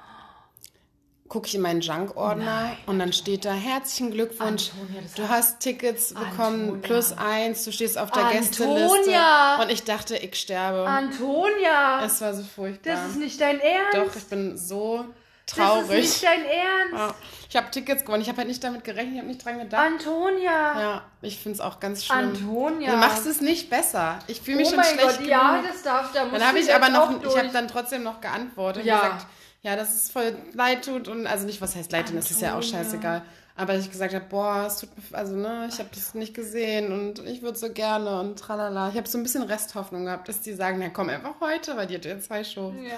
[1.27, 6.15] gucke ich in meinen Junk-Ordner und dann steht da, herzlichen Glückwunsch, Antonia, du hast Tickets
[6.15, 6.81] bekommen, Antonia.
[6.81, 8.39] plus eins, du stehst auf der Antonia.
[8.41, 9.61] Gästeliste.
[9.61, 10.87] Und ich dachte, ich sterbe.
[10.87, 12.03] Antonia!
[12.03, 12.95] es war so furchtbar.
[12.95, 13.93] das ist nicht dein Ernst!
[13.93, 15.05] Doch, ich bin so
[15.45, 16.03] das traurig.
[16.05, 16.93] ist nicht dein Ernst!
[16.93, 17.15] Ja.
[17.49, 18.21] Ich habe Tickets gewonnen.
[18.23, 19.85] Ich habe halt nicht damit gerechnet, ich habe nicht dran gedacht.
[19.85, 20.79] Antonia!
[20.81, 22.17] ja, ich finde es auch ganz schlimm.
[22.19, 22.91] Antonia!
[22.91, 24.19] Du machst es nicht besser.
[24.27, 25.71] Ich fühle mich oh schon mein schlecht Gott, ja, genug.
[25.71, 27.37] das darf, da Dann habe ich aber noch, auch ich durch.
[27.37, 28.95] habe dann trotzdem noch geantwortet Ja.
[28.95, 29.25] und gesagt,
[29.61, 32.41] ja, dass es voll leid tut und also nicht, was heißt leid tun, das ist
[32.41, 33.21] ja auch scheißegal.
[33.55, 36.91] Aber ich gesagt habe, boah, es tut mir, also ne, ich habe das nicht gesehen
[36.91, 38.89] und ich würde so gerne und tralala.
[38.89, 41.85] Ich habe so ein bisschen Resthoffnung gehabt, dass die sagen, na komm einfach heute, weil
[41.85, 42.73] die hat ja zwei Shows.
[42.83, 42.97] Ja.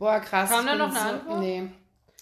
[0.00, 0.48] Boah, krass.
[0.50, 1.38] Kam ich da noch eine so, Antwort?
[1.40, 1.68] Nee.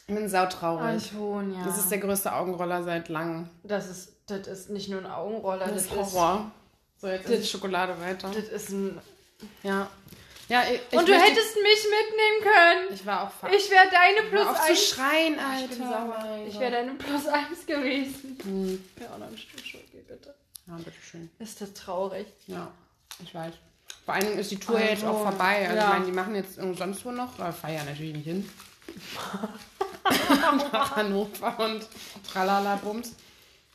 [0.09, 1.13] Ich bin sautraurig.
[1.13, 1.65] Antonia.
[1.65, 3.49] Das ist der größte Augenroller seit langem.
[3.63, 6.51] das ist, das ist nicht nur ein Augenroller, Das das, ist ist, Horror.
[7.01, 8.29] So, jetzt Das- ist die Schokolade weiter.
[8.35, 8.99] das ist ein...
[9.63, 9.89] Ja.
[10.49, 12.95] Ja, ich, ich Und du möchte- hättest mich mitnehmen können!
[12.95, 14.89] Ich war auch fa- Ich wäre deine Plus auf zu 1.
[14.89, 15.75] schreien, Ich Alter.
[15.77, 16.17] sauer.
[16.27, 18.39] Mein Ich wäre deine Plus 1 gewesen.
[18.43, 18.85] Hm.
[19.01, 20.35] Ja, auch noch ein Stück Schoki, bitte.
[20.67, 21.31] Ja, bitteschön.
[21.39, 22.27] Ist das traurig?
[22.47, 22.73] Ja,
[23.23, 23.53] ich weiß.
[24.09, 25.69] Vor allen Dingen ist die Tour ja jetzt auch Also, vorbei.
[25.69, 25.83] Also ja.
[25.83, 27.39] ich meine, die machen jetzt irgendwo sonst wo noch.
[27.39, 28.49] Aber feiern natürlich nicht hin.
[30.73, 31.87] Nach Hannover und
[32.27, 33.17] tralala Bums.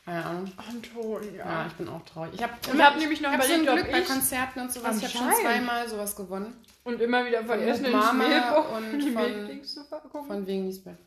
[0.03, 0.51] Keine Ahnung.
[0.57, 1.45] Antonia.
[1.45, 2.33] Ja, ich bin auch traurig.
[2.33, 4.71] Ich habe Ich hab nämlich noch so ein überlegt, Glück ob bei ich- Konzerten und
[4.73, 4.97] sowas.
[4.97, 6.65] Ich habe schon zweimal sowas gewonnen.
[6.83, 10.25] Und immer wieder Von in Mama und von-.
[10.25, 10.97] Von wegen Lisbeth.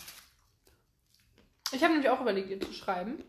[1.73, 3.25] Ich habe nämlich auch überlegt, ihr zu schreiben.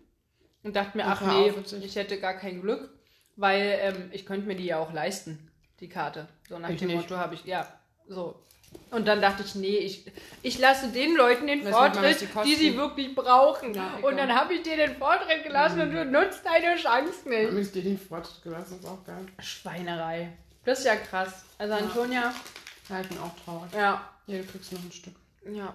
[0.62, 2.88] Und dachte mir, Ach, ach nee, auf, ich hätte gar kein Glück,
[3.36, 5.47] weil ähm, ich könnte mir die ja auch leisten,
[5.80, 6.28] die Karte.
[6.50, 6.94] So nach Ich dem.
[6.94, 7.68] Motto habe ich, ja,
[8.08, 8.44] so.
[8.92, 10.06] Und dann dachte ich, nee, ich,
[10.42, 13.74] ich lasse den Leuten den Vortritt, die die, sie wirklich brauchen.
[13.74, 17.48] Ja, und dann habe ich dir den Vortritt gelassen und du nutzt deine Chance nicht.
[17.48, 19.26] Haben ich dir den Fortschritt gelassen, ist auch geil.
[19.40, 20.34] Schweinerei.
[20.66, 21.46] Das ist ja krass.
[21.58, 22.34] Also Antonia,
[22.90, 23.72] Ja, ich bin auch traurig.
[23.74, 25.16] ja, Hier, du kriegst noch ein Stück.
[25.50, 25.74] ja.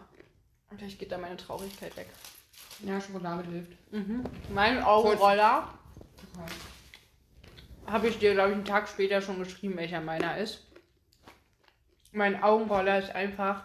[0.76, 2.08] Vielleicht geht da meine Traurigkeit weg.
[2.80, 3.72] Ja, Schokolade hilft.
[4.54, 5.68] Mein Augenroller
[7.86, 10.66] habe ich dir, glaube ich, einen Tag später schon geschrieben, welcher meiner ist.
[12.12, 13.64] Mein Augenroller ist einfach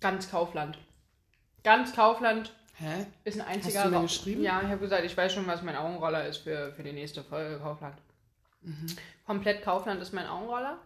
[0.00, 0.78] ganz Kaufland.
[1.62, 3.06] Ganz Kaufland Hä?
[3.24, 4.42] ist ein einziger du mir Ra- geschrieben?
[4.42, 7.22] Ja, ich habe gesagt, ich weiß schon, was mein Augenroller ist für, für die nächste
[7.24, 7.96] Folge Kaufland.
[8.62, 8.86] Mhm.
[9.26, 10.78] Komplett Kaufland ist mein Augenroller.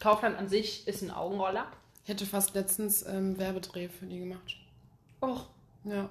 [0.00, 1.66] Kaufland an sich ist ein Augenroller.
[2.04, 4.56] Ich hätte fast letztens ähm, Werbedreh für die gemacht.
[5.20, 5.46] Och,
[5.84, 6.08] Ja.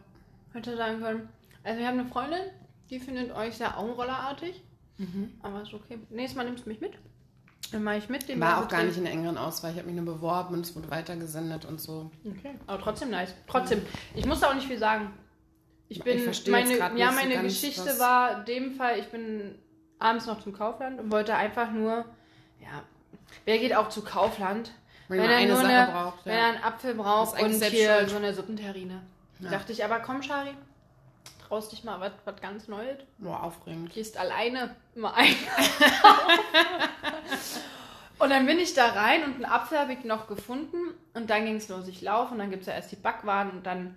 [0.54, 1.30] hätte sagen können.
[1.64, 2.42] Also wir haben eine Freundin,
[2.90, 4.64] die findet euch sehr Augenrollerartig.
[4.98, 5.34] Mhm.
[5.42, 6.00] Aber ist okay.
[6.10, 6.94] Nächstes Mal nimmst du mich mit.
[7.72, 8.28] Dann mache ich mit.
[8.30, 9.72] Den War auch gar nicht in der engeren Auswahl.
[9.72, 12.10] Ich habe mich nur beworben und es wurde weitergesendet und so.
[12.26, 12.56] Okay.
[12.66, 13.34] Aber trotzdem nice.
[13.48, 13.82] Trotzdem.
[14.16, 15.14] Ich muss da auch nicht viel sagen.
[15.90, 16.20] Ich Ich bin.
[16.20, 19.56] verstehe meine, ja, so meine ganz, Geschichte war in dem Fall, ich bin
[20.00, 22.06] abends noch zum Kaufland und wollte einfach nur.
[22.62, 22.84] Ja.
[23.46, 24.72] Wer geht auch zu Kaufland?
[25.10, 26.40] Wenn man eine Sache braucht, Wenn ja.
[26.40, 28.10] er einen Apfel braucht und hier schuld.
[28.10, 29.02] so eine Suppenterrine.
[29.40, 29.52] Ja.
[29.52, 30.52] Dachte ich, aber komm, Shari,
[31.48, 32.98] traust dich mal was ganz Neues.
[33.18, 33.94] Boah, aufregend.
[33.94, 35.36] gehst alleine mal ein.
[38.20, 41.46] und dann bin ich da rein und einen Apfel habe ich noch gefunden und dann
[41.46, 41.88] ging es los.
[41.88, 43.96] Ich laufe und dann gibt es ja erst die Backwaren und dann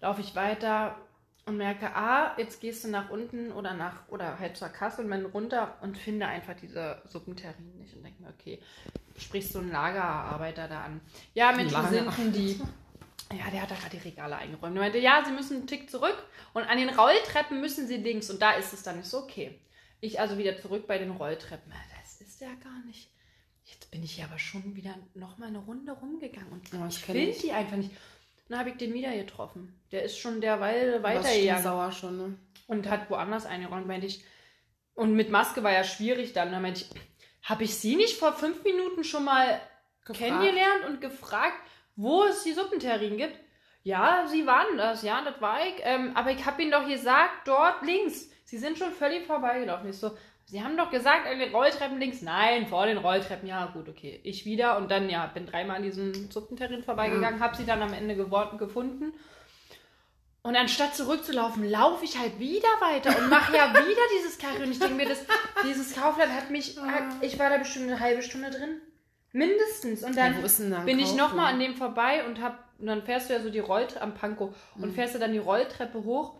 [0.00, 0.96] laufe ich weiter
[1.44, 5.10] und merke, ah, jetzt gehst du nach unten oder nach oder halt zur Kasse und
[5.10, 8.60] dann runter und finde einfach diese Suppenterrinen nicht und denke mir, okay,
[9.16, 11.00] sprichst du einen Lagerarbeiter da an.
[11.34, 12.60] Ja, Mensch, wo sind die?
[13.38, 14.76] Ja, der hat da gerade die Regale eingeräumt.
[14.76, 16.16] Er meinte, ja, sie müssen einen Tick zurück
[16.52, 18.30] und an den Rolltreppen müssen sie links.
[18.30, 19.58] Und da ist es dann nicht so, okay.
[20.00, 21.72] Ich also wieder zurück bei den Rolltreppen.
[22.00, 23.08] Das ist ja gar nicht.
[23.64, 27.32] Jetzt bin ich hier aber schon wieder nochmal eine Runde rumgegangen und Oh, ich finde
[27.32, 27.92] die einfach nicht.
[28.48, 29.80] Dann habe ich den wieder getroffen.
[29.92, 32.38] Der ist schon derweil weitergegangen sauer schon, ne?
[32.66, 34.24] und hat woanders eingeräumt, meinte ich.
[34.94, 36.52] Und mit Maske war ja schwierig dann.
[36.52, 36.90] Da meinte ich,
[37.42, 39.60] habe ich sie nicht vor fünf Minuten schon mal
[40.04, 40.18] Gefragt.
[40.18, 41.56] kennengelernt und gefragt,
[41.96, 43.36] wo es die Suppenterrinen gibt?
[43.84, 45.74] Ja, sie waren das, ja, das war ich.
[45.82, 48.30] Ähm, aber ich habe ihnen doch gesagt, dort links.
[48.44, 49.90] Sie sind schon völlig vorbeigelaufen.
[49.90, 52.22] Ich so, sie haben doch gesagt, an den Rolltreppen links.
[52.22, 53.48] Nein, vor den Rolltreppen.
[53.48, 54.20] Ja, gut, okay.
[54.22, 57.92] Ich wieder und dann, ja, bin dreimal an diesen Suppenterrin vorbeigegangen, habe sie dann am
[57.92, 59.12] Ende geworden, gefunden.
[60.44, 64.64] Und anstatt zurückzulaufen, laufe ich halt wieder weiter und mache ja wieder dieses Karre.
[64.64, 65.24] Und ich denke mir, das,
[65.64, 68.80] dieses Kaufland hat mich, hat, ich war da bestimmt eine halbe Stunde drin.
[69.32, 70.02] Mindestens.
[70.02, 73.34] Und dann Ja, bin ich nochmal an dem vorbei und hab, und dann fährst du
[73.34, 74.94] ja so die Rolltreppe am Pankow und Mhm.
[74.94, 76.34] fährst du dann die Rolltreppe hoch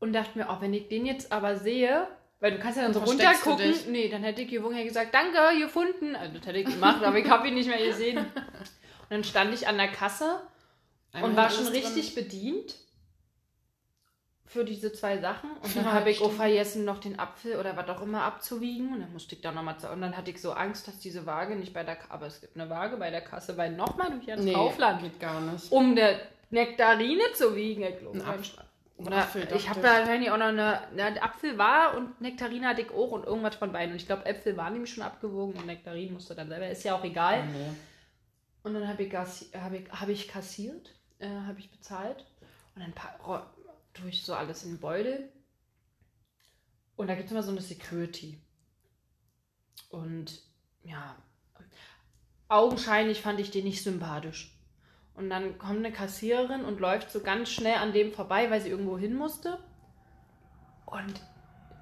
[0.00, 2.06] und dachte mir, oh, wenn ich den jetzt aber sehe,
[2.40, 3.72] weil du kannst ja dann so runtergucken.
[3.90, 6.14] Nee, dann hätte ich gewunken gesagt, danke, gefunden.
[6.16, 8.18] Also das hätte ich gemacht, aber ich habe ihn nicht mehr gesehen.
[9.10, 10.40] Und dann stand ich an der Kasse
[11.12, 11.72] Einmal und war schon drin.
[11.74, 12.74] richtig bedient.
[14.48, 15.50] Für diese zwei Sachen.
[15.62, 16.40] Und dann Ja, habe ich auch stimmt.
[16.40, 18.94] vergessen, noch den Apfel oder was auch immer abzuwiegen.
[18.94, 19.76] Und dann musste ich da nochmal.
[19.92, 22.10] Und dann hatte ich so Angst, dass diese Waage nicht bei der Kasse.
[22.12, 25.40] Aber es gibt eine Waage bei der Kasse, weil nochmal durch ins Kaufland, geht gar
[25.40, 25.70] nicht.
[25.70, 26.18] um der
[26.50, 27.82] Nektarine zu wiegen.
[27.82, 28.42] Ich glaube, Ein.
[28.96, 32.80] Oder Apfel, ich habe da wahrscheinlich auch noch eine, eine Apfel war und Nektarine hatte
[32.82, 33.92] ich auch und irgendwas von beiden.
[33.92, 36.68] Und ich glaube, Äpfel waren nämlich schon abgewogen und Nektarine musste dann selber.
[36.68, 37.46] Ist ja auch egal.
[37.46, 37.76] Nee.
[38.64, 42.24] Und dann habe ich, hab ich, hab ich kassiert, äh, habe ich bezahlt.
[42.74, 42.92] Und dann
[43.98, 45.32] tue ich so alles in den Beutel.
[46.96, 48.40] Und da gibt es immer so eine Security.
[49.88, 50.42] Und
[50.82, 51.16] ja,
[52.48, 54.54] augenscheinlich fand ich den nicht sympathisch.
[55.14, 58.70] Und dann kommt eine Kassiererin und läuft so ganz schnell an dem vorbei, weil sie
[58.70, 59.58] irgendwo hin musste.
[60.86, 61.20] Und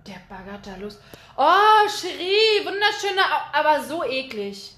[0.06, 0.98] der baggert da los.
[1.36, 4.74] Oh, Cherie, wunderschöne, aber so eklig,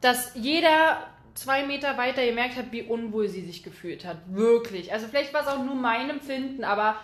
[0.00, 4.18] dass jeder zwei Meter weiter gemerkt hat, wie unwohl sie sich gefühlt hat.
[4.26, 4.92] Wirklich.
[4.92, 6.96] Also vielleicht war es auch nur mein Empfinden, aber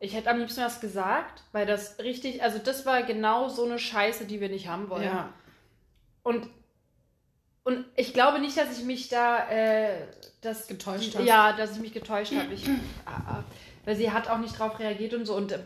[0.00, 3.78] ich hätte am liebsten was gesagt, weil das richtig, also das war genau so eine
[3.78, 5.04] Scheiße, die wir nicht haben wollen.
[5.04, 5.32] Ja.
[6.22, 6.48] Und,
[7.64, 10.06] und ich glaube nicht, dass ich mich da äh,
[10.40, 11.24] das Getäuscht hast.
[11.24, 12.52] Ja, dass ich mich getäuscht habe.
[12.54, 12.68] Ich,
[13.06, 13.42] ah.
[13.84, 15.34] weil sie hat auch nicht drauf reagiert und so.
[15.34, 15.60] Und äh,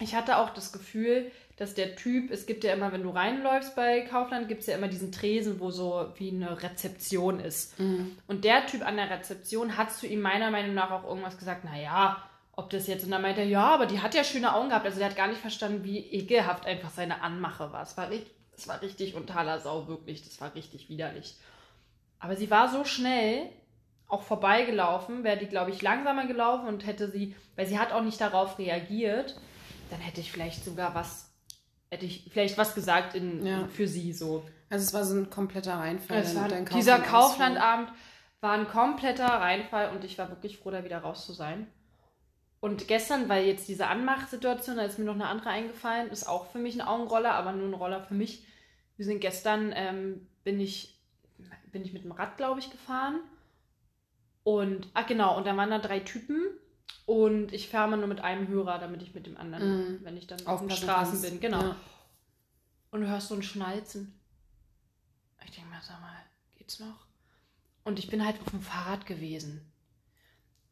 [0.00, 3.74] ich hatte auch das Gefühl, dass der Typ, es gibt ja immer, wenn du reinläufst
[3.74, 7.78] bei Kaufland, gibt es ja immer diesen Tresen, wo so wie eine Rezeption ist.
[7.80, 8.16] Mhm.
[8.26, 11.64] Und der Typ an der Rezeption hat zu ihm meiner Meinung nach auch irgendwas gesagt,
[11.64, 14.70] naja, ob das jetzt, und dann meinte er, ja, aber die hat ja schöne Augen
[14.70, 14.86] gehabt.
[14.86, 17.82] Also der hat gar nicht verstanden, wie ekelhaft einfach seine Anmache war.
[17.82, 20.24] Es war, richtig, es war richtig untaler Sau, wirklich.
[20.24, 21.36] Das war richtig widerlich.
[22.18, 23.50] Aber sie war so schnell
[24.08, 28.02] auch vorbeigelaufen, wäre die, glaube ich, langsamer gelaufen und hätte sie, weil sie hat auch
[28.02, 29.36] nicht darauf reagiert,
[29.90, 31.25] dann hätte ich vielleicht sogar was,
[31.90, 33.68] hätte ich vielleicht was gesagt in, Ja.
[33.68, 34.44] für sie so.
[34.68, 36.18] Also es war so ein kompletter Reinfall.
[36.18, 36.98] Es war, dein dieser.
[36.98, 37.90] Kauflandabend
[38.40, 41.66] war ein kompletter Reinfall und ich war wirklich froh, da wieder raus zu sein.
[42.60, 46.46] Und gestern, weil jetzt diese Anmachsituation, da ist mir noch eine andere eingefallen, ist auch
[46.50, 48.44] für mich ein Augenroller, aber nur ein Roller für mich.
[48.96, 50.98] Wir sind gestern, ähm, bin ich,
[51.70, 53.20] bin ich mit dem Rad, glaube ich, gefahren.
[54.42, 56.40] Und, ach genau, und da waren da drei Typen
[57.06, 60.04] und ich fahre mal nur mit einem Hörer, damit ich mit dem anderen, Mhm.
[60.04, 61.30] wenn ich dann auf den Aufpassen Straßen kannst.
[61.30, 61.62] bin, genau.
[61.62, 61.76] Ja.
[62.90, 64.18] Und du hörst so ein Schnalzen.
[65.44, 66.16] Ich denke mir, sag mal,
[66.56, 67.06] geht's noch?
[67.84, 69.60] Und ich bin halt auf dem Fahrrad gewesen.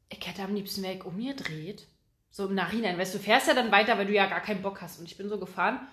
[0.08, 1.86] Ich hätte am liebsten wäre ich umgedreht.
[2.30, 4.62] So im Nachhinein, weißt du, du fährst ja dann weiter, weil du ja gar keinen
[4.62, 4.98] Bock hast.
[4.98, 5.86] Und ich bin so gefahren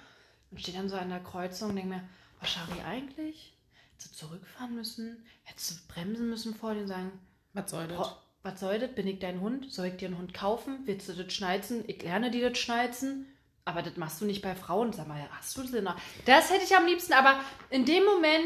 [0.50, 3.56] und stehe dann so an der Kreuzung und denke mir, was Schari eigentlich?
[3.94, 5.24] Hättest du zurückfahren müssen?
[5.44, 7.12] Hättest du bremsen müssen vor dir und sagen,
[7.54, 8.16] Was soll das?
[8.44, 8.92] Was soll das?
[8.94, 9.72] Bin ich dein Hund?
[9.72, 10.80] Soll ich dir einen Hund kaufen?
[10.86, 11.84] Willst du das schnalzen?
[11.88, 13.28] Ich lerne dir das schnalzen.
[13.66, 14.92] Aber das machst du nicht bei Frauen.
[14.94, 15.96] Sag mal, hast du das denn noch?
[16.26, 17.14] Das hätte ich am liebsten.
[17.14, 18.42] Aber in dem Moment,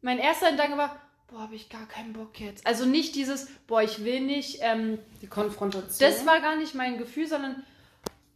[0.00, 2.66] mein erster Gedanke war, boah, habe ich gar keinen Bock jetzt.
[2.66, 4.58] Also nicht dieses, boah, ich will nicht.
[4.62, 6.10] Ähm, Die Konfrontation.
[6.10, 7.62] das war gar nicht mein Gefühl, sondern,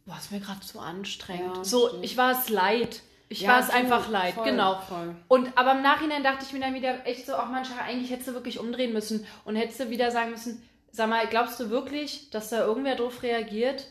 [0.05, 1.57] boah, ist mir gerade zu anstrengend.
[1.57, 2.05] Ja, so, stimmt.
[2.05, 3.01] ich war es leid.
[3.27, 4.79] Ich Ja, war es einfach leid, voll, genau.
[4.81, 5.15] Voll.
[5.27, 8.27] Und aber im Nachhinein dachte ich mir dann wieder echt so, ach manche, eigentlich hättest
[8.27, 10.61] du wirklich umdrehen müssen und hättest du wieder sagen müssen,
[10.95, 13.87] sag mal, glaubst du wirklich, dass da irgendwer drauf reagiert?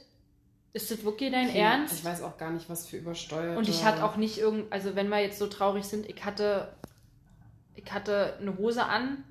[0.72, 1.94] Ist das wirklich dein Ernst?
[1.94, 3.56] Ich weiß auch gar nicht, was für übersteuert.
[3.56, 6.68] und ich hatte auch nicht irgend, also wenn wir jetzt so traurig sind, ich hatte,
[7.76, 9.22] ich hatte eine Hose an,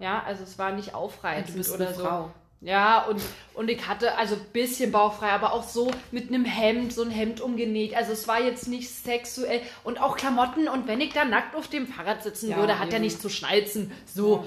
[0.00, 2.02] ja, also es war nicht aufreizend du bist oder eine so.
[2.04, 2.30] Frau.
[2.62, 3.22] Ja, und,
[3.54, 7.10] und ich hatte also ein bisschen bauchfrei, aber auch so mit einem Hemd, so ein
[7.10, 7.94] Hemd umgenäht.
[7.96, 9.62] Also es war jetzt nicht sexuell.
[9.82, 10.68] Und auch Klamotten.
[10.68, 13.04] Und wenn ich da nackt auf dem Fahrrad sitzen Ja, würde, hat er eben.
[13.04, 13.90] nicht zu schnalzen.
[14.04, 14.44] So, Ja.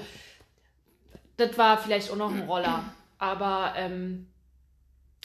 [1.36, 2.84] Das war vielleicht auch noch ein Roller.
[3.18, 4.28] Aber, ähm,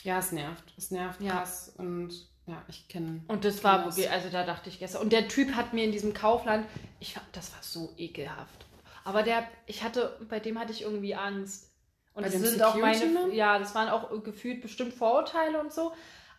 [0.04, 0.64] Ja, es nervt.
[0.78, 1.38] Es nervt Ja.
[1.40, 1.74] krass.
[1.78, 2.12] Und
[2.46, 3.22] ja, ich kenne.
[3.28, 5.02] und das war Das- also da dachte ich gestern.
[5.02, 6.66] Und der Typ hat mir in diesem Kaufland,
[7.00, 8.66] ich das war so ekelhaft.
[9.04, 11.72] Aber der, ich hatte, bei dem hatte ich irgendwie Angst.
[12.14, 13.34] Und Bei das sind auch meine, Security-Mann?
[13.34, 15.94] ja, das waren auch gefühlt bestimmt Vorurteile und so.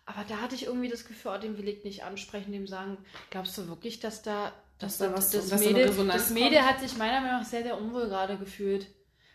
[0.04, 2.98] Aber da hatte ich irgendwie das Gefühl, oh, den will ich nicht ansprechen, dem sagen,
[3.30, 6.30] glaubst du wirklich, dass da, dass, Dass da was- das, dass da eine Mädel, das
[6.30, 8.88] Mädel hat sich meiner Meinung nach sehr, sehr unwohl gerade gefühlt.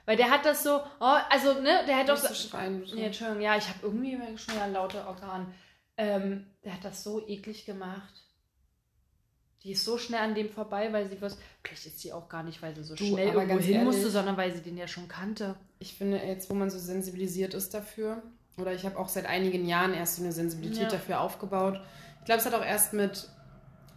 [0.06, 2.80] Weil der hat das so, oh, also, ne, der hat doch so, schreien.
[2.82, 2.96] bitte.
[2.96, 5.54] Nee, Entschuldigung, ja, ich habe irgendwie schon ja laute Organ.
[5.98, 8.14] Ähm, der hat das so eklig gemacht.
[9.64, 11.38] Die ist so schnell an dem vorbei, weil sie was.
[11.64, 14.38] Vielleicht ist sie auch gar nicht, weil sie so Du, schnell irgendwo hin musste, sondern
[14.38, 15.56] weil sie den ja schon kannte.
[15.80, 18.22] Ich finde, jetzt, wo man so sensibilisiert ist dafür,
[18.58, 20.90] oder ich habe auch seit einigen Jahren erst so eine Sensibilität Ja.
[20.90, 21.82] dafür aufgebaut.
[22.20, 23.28] Ich glaube, es hat auch erst mit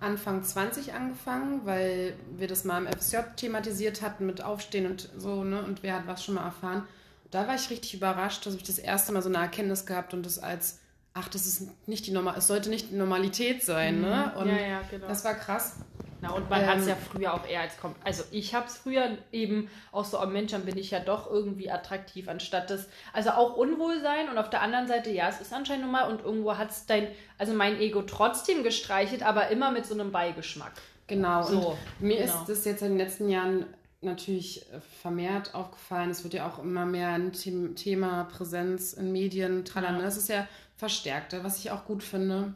[0.01, 5.43] Anfang 20 angefangen, weil wir das mal im FSJ thematisiert hatten mit Aufstehen und so,
[5.45, 5.63] ne?
[5.63, 6.85] Und wer hat was schon mal erfahren.
[7.31, 10.25] Da war ich richtig überrascht, dass ich das erste Mal so eine Erkenntnis gehabt und
[10.25, 10.79] das als,
[11.15, 14.33] ach, das ist nicht die Normal, es sollte nicht die Normalität sein, ne?
[14.37, 14.57] Und Mhm.
[14.57, 15.09] ja, ja, genau.
[15.09, 15.75] das war krass.
[16.21, 18.77] Na, und man ähm, hat es ja früher auch eher als Also ich habe es
[18.77, 22.89] früher eben auch so, oh Mensch, dann bin ich ja doch irgendwie attraktiv, anstatt das,
[23.13, 26.57] also auch Unwohlsein und auf der anderen Seite, ja, es ist anscheinend normal und irgendwo
[26.57, 27.09] hat es dein,
[27.39, 30.73] also mein Ego trotzdem gestreichelt, aber immer mit so einem Beigeschmack.
[31.07, 32.41] Genau, so, und mir genau.
[32.41, 33.67] ist das jetzt in den letzten Jahren
[34.01, 34.67] natürlich
[35.03, 36.11] vermehrt aufgefallen.
[36.11, 39.99] Es wird ja auch immer mehr ein Thema Präsenz in Medien, tralala.
[39.99, 40.05] Ja.
[40.05, 40.47] Das ist ja
[40.77, 42.55] verstärkter, was ich auch gut finde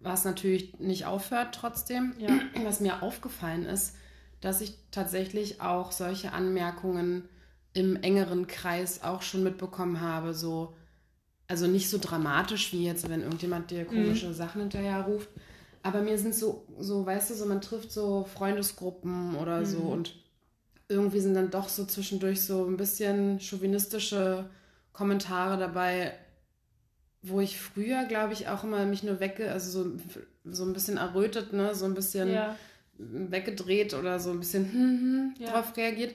[0.00, 2.14] was natürlich nicht aufhört trotzdem.
[2.18, 2.28] Ja.
[2.64, 3.94] Was mir aufgefallen ist,
[4.40, 7.28] dass ich tatsächlich auch solche Anmerkungen
[7.72, 10.74] im engeren Kreis auch schon mitbekommen habe, so
[11.48, 14.34] also nicht so dramatisch wie jetzt, wenn irgendjemand dir komische mhm.
[14.34, 15.28] Sachen hinterher ruft,
[15.82, 19.64] aber mir sind so so, weißt du, so man trifft so Freundesgruppen oder mhm.
[19.66, 20.14] so und
[20.88, 24.48] irgendwie sind dann doch so zwischendurch so ein bisschen chauvinistische
[24.92, 26.14] Kommentare dabei,
[27.22, 29.96] wo ich früher, glaube ich, auch immer mich nur wegge, also so,
[30.44, 32.56] so ein bisschen errötet, ne, so ein bisschen ja.
[32.98, 35.52] weggedreht oder so ein bisschen hm, hm, ja.
[35.52, 36.14] drauf reagiert,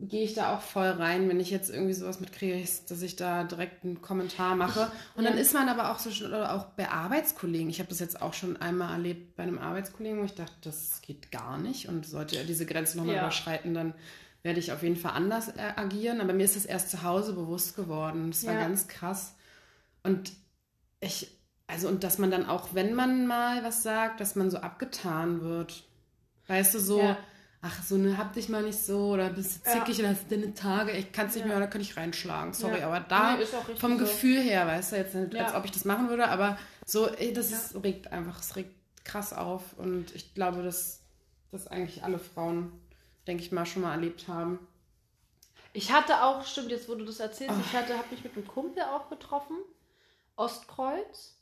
[0.00, 3.44] gehe ich da auch voll rein, wenn ich jetzt irgendwie sowas mitkriege, dass ich da
[3.44, 4.90] direkt einen Kommentar mache.
[5.16, 5.30] Und ja.
[5.30, 7.68] dann ist man aber auch so schon, oder auch bei Arbeitskollegen.
[7.68, 11.02] Ich habe das jetzt auch schon einmal erlebt bei einem Arbeitskollegen, wo ich dachte, das
[11.02, 13.22] geht gar nicht und sollte er diese Grenze nochmal ja.
[13.22, 13.92] überschreiten, dann
[14.44, 16.20] werde ich auf jeden Fall anders äh, agieren.
[16.20, 18.30] Aber mir ist das erst zu Hause bewusst geworden.
[18.30, 19.34] Das war ganz krass
[20.08, 20.32] und
[21.00, 21.28] ich,
[21.66, 25.42] also, und dass man dann auch, wenn man mal was sagt, dass man so abgetan
[25.42, 25.84] wird.
[26.46, 27.18] Weißt du, so, ja.
[27.60, 30.04] ach, so, ne, hab dich mal nicht so, oder bist du zickig, ja.
[30.04, 31.48] oder hast deine Tage, ich kann es nicht ja.
[31.48, 32.54] mehr, oder kann ich reinschlagen.
[32.54, 33.44] Sorry, aber da, nee,
[33.76, 33.98] vom so.
[33.98, 37.34] Gefühl her, weißt du, jetzt nicht, als ob ich das machen würde, aber so, ey,
[37.34, 39.74] das ist, regt einfach, es regt krass auf.
[39.76, 41.02] Und ich glaube, dass
[41.50, 42.72] das eigentlich alle Frauen,
[43.26, 44.58] denke ich mal, schon mal erlebt haben.
[45.74, 47.62] Ich hatte auch, stimmt, jetzt wo du das erzählst, oh.
[47.64, 49.56] ich hatte, habe mich mit einem Kumpel auch getroffen
[50.38, 51.36] Ostkreuz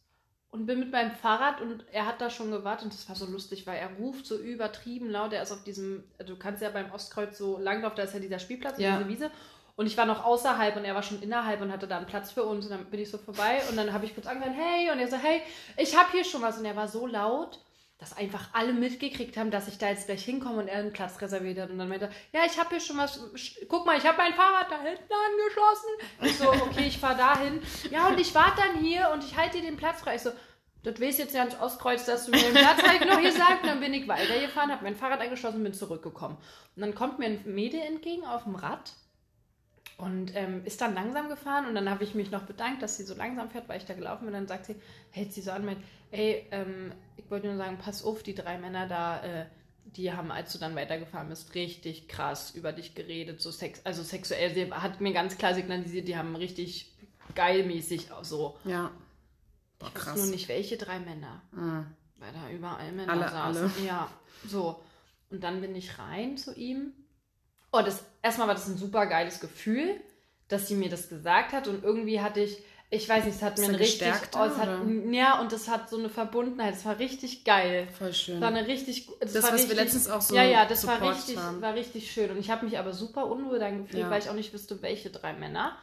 [0.50, 3.26] und bin mit meinem Fahrrad und er hat da schon gewartet und das war so
[3.26, 5.32] lustig, weil er ruft so übertrieben laut.
[5.32, 8.38] Er ist auf diesem, du kannst ja beim Ostkreuz so langlaufen, da ist ja dieser
[8.38, 8.96] Spielplatz, ja.
[8.96, 9.30] diese Wiese.
[9.76, 12.32] Und ich war noch außerhalb und er war schon innerhalb und hatte da einen Platz
[12.32, 12.64] für uns.
[12.64, 15.08] Und dann bin ich so vorbei und dann habe ich kurz angehört, hey, und er
[15.08, 15.42] so, hey,
[15.76, 16.56] ich habe hier schon was.
[16.56, 17.60] Und er war so laut
[17.98, 21.20] dass einfach alle mitgekriegt haben, dass ich da jetzt gleich hinkomme und er einen Platz
[21.20, 21.70] reserviert hat.
[21.70, 23.18] Und dann meinte er, ja, ich habe hier schon was,
[23.68, 25.88] guck mal, ich habe mein Fahrrad da hinten angeschlossen.
[26.22, 27.62] Ich so, okay, ich fahre dahin.
[27.90, 30.16] Ja, und ich warte dann hier und ich halte dir den Platz frei.
[30.16, 30.30] Ich so,
[30.82, 33.64] das weiß jetzt ja nicht Ostkreuz, dass du mir den Platz halt noch hier sagst.
[33.64, 36.36] Dann bin ich weitergefahren, habe mein Fahrrad angeschlossen und bin zurückgekommen.
[36.76, 38.92] Und dann kommt mir ein Mädel entgegen auf dem Rad
[39.96, 43.04] und ähm, ist dann langsam gefahren und dann habe ich mich noch bedankt, dass sie
[43.04, 44.34] so langsam fährt, weil ich da gelaufen bin.
[44.34, 44.76] Und dann sagt sie,
[45.10, 48.58] hält sie so an, meint, ey, ähm, ich wollte nur sagen, pass auf, die drei
[48.58, 49.46] Männer da, äh,
[49.84, 54.02] die haben, als du dann weitergefahren bist, richtig krass über dich geredet, so sex also
[54.02, 54.52] sexuell.
[54.52, 56.94] Sie hat mir ganz klar signalisiert, die haben richtig
[57.34, 58.58] geilmäßig so.
[58.64, 58.90] Ja.
[59.78, 61.42] Boah, ich weiß nur nicht, welche drei Männer.
[61.52, 61.86] Mhm.
[62.18, 63.62] Weil da überall Männer alle, saßen.
[63.62, 63.86] Alle.
[63.86, 64.10] Ja,
[64.46, 64.82] so.
[65.30, 66.92] Und dann bin ich rein zu ihm
[67.76, 70.00] Oh, das, erstmal war das ein super geiles Gefühl,
[70.48, 73.58] dass sie mir das gesagt hat und irgendwie hatte ich, ich weiß nicht, es hat
[73.58, 74.68] mir ein richtig, oh, es hat,
[75.10, 77.88] ja, und das hat so eine Verbundenheit, es war richtig geil.
[77.98, 78.40] Voll schön.
[78.40, 81.02] War eine richtig, das, das was richtig, wir letztens auch so Ja, ja, das war
[81.02, 81.60] richtig, haben.
[81.60, 84.10] war richtig schön und ich habe mich aber super unwohl dann gefühlt, ja.
[84.10, 85.76] weil ich auch nicht wusste, welche drei Männer.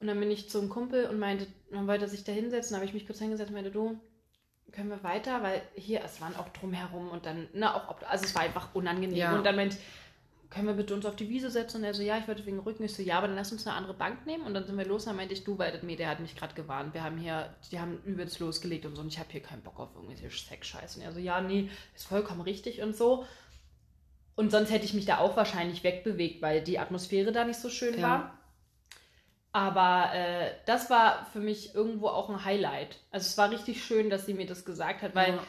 [0.00, 2.94] Und dann bin ich zum Kumpel und meinte, man wollte sich da hinsetzen, habe ich
[2.94, 4.00] mich kurz hingesetzt und meinte, du,
[4.72, 8.34] können wir weiter, weil hier, es waren auch drumherum und dann, ne, auch, also es
[8.34, 9.16] war einfach unangenehm.
[9.16, 9.34] Ja.
[9.34, 9.76] Und dann meinte
[10.52, 11.78] können wir bitte uns auf die Wiese setzen?
[11.78, 12.84] Und er so, ja, ich wollte wegen Rücken.
[12.84, 14.44] Ich so, ja, aber dann lass uns eine andere Bank nehmen.
[14.44, 15.02] Und dann sind wir los.
[15.02, 16.94] Und dann meinte ich, du, weil mir, der hat mich gerade gewarnt.
[16.94, 19.02] Wir haben hier, die haben übelst losgelegt und so.
[19.02, 20.98] Und ich habe hier keinen Bock auf irgendwelche Sex-Scheiße.
[20.98, 23.24] Und er so, ja, nee, ist vollkommen richtig und so.
[24.34, 27.68] Und sonst hätte ich mich da auch wahrscheinlich wegbewegt, weil die Atmosphäre da nicht so
[27.68, 28.02] schön ja.
[28.02, 28.38] war.
[29.52, 32.98] Aber äh, das war für mich irgendwo auch ein Highlight.
[33.10, 35.42] Also es war richtig schön, dass sie mir das gesagt hat, weil ja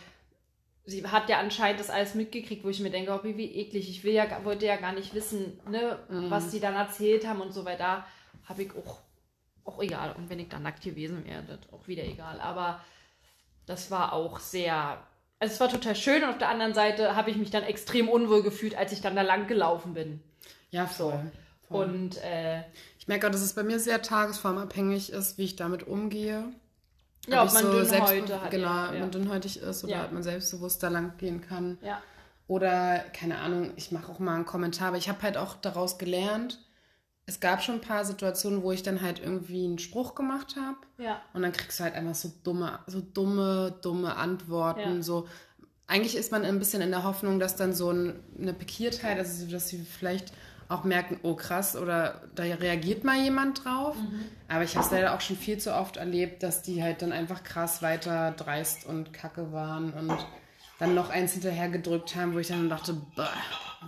[0.86, 3.89] sie hat ja anscheinend das alles mitgekriegt, wo ich mir denke, oh, wie, eklig.
[3.89, 6.29] Ich will ja, wollte ja gar nicht wissen, ne, mhm.
[6.29, 8.05] was sie dann erzählt haben und so weiter.
[8.45, 8.99] Habe ich auch,
[9.63, 10.13] auch egal.
[10.17, 12.41] Und wenn ich dann nackt gewesen wäre, das auch wieder egal.
[12.41, 12.84] Aber
[13.65, 15.01] das war auch sehr,
[15.39, 18.09] also es war total schön und auf der anderen Seite habe ich mich dann extrem
[18.09, 20.21] unwohl gefühlt, als ich dann da lang gelaufen bin.
[20.69, 21.31] Ja, voll.
[21.67, 21.86] voll.
[21.86, 22.63] Und äh,
[22.99, 26.45] ich merke auch, dass es bei mir sehr tagesformabhängig ist, wie ich damit umgehe.
[27.28, 28.51] Ja, ob man so Dünnhäute hat.
[28.51, 28.89] Genau, ja.
[28.91, 31.78] ob man dünnhäutig ist oder ob man selbstbewusster lang gehen kann.
[31.82, 32.01] Ja.
[32.47, 35.97] Oder, keine Ahnung, ich mache auch mal einen Kommentar, aber ich habe halt auch daraus
[35.97, 36.59] gelernt,
[37.26, 40.78] es gab schon ein paar Situationen, wo ich dann halt irgendwie einen Spruch gemacht habe.
[40.97, 41.21] Ja.
[41.34, 44.97] Und dann kriegst du halt einfach so dumme, so dumme, dumme Antworten.
[44.97, 45.01] Ja.
[45.01, 45.28] So,
[45.88, 49.69] eigentlich ist man ein bisschen in der Hoffnung, dass dann so eine Pikiertheit, also dass
[49.69, 50.34] sie vielleicht
[50.70, 53.95] auch merken, oh krass, oder da reagiert mal jemand drauf.
[53.95, 54.26] Mhm.
[54.47, 57.11] Aber ich habe es leider auch schon viel zu oft erlebt, dass die halt dann
[57.11, 59.93] einfach krass weiter dreist und kacke waren.
[59.93, 60.18] Und
[60.80, 63.30] dann noch eins hinterher gedrückt haben, wo ich dann dachte, bah,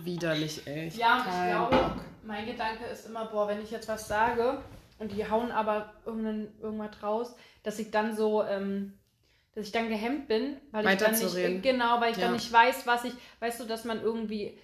[0.02, 0.88] widerlich, ey.
[0.96, 1.92] Ja, und ich glaube,
[2.24, 4.62] mein Gedanke ist immer, boah, wenn ich jetzt was sage
[4.98, 8.98] und die hauen aber irgendwas raus, dass ich dann so, ähm,
[9.54, 12.24] dass ich dann gehemmt bin, weil ich dann nicht, genau, weil ich ja.
[12.24, 14.58] dann nicht weiß, was ich, weißt du, dass man irgendwie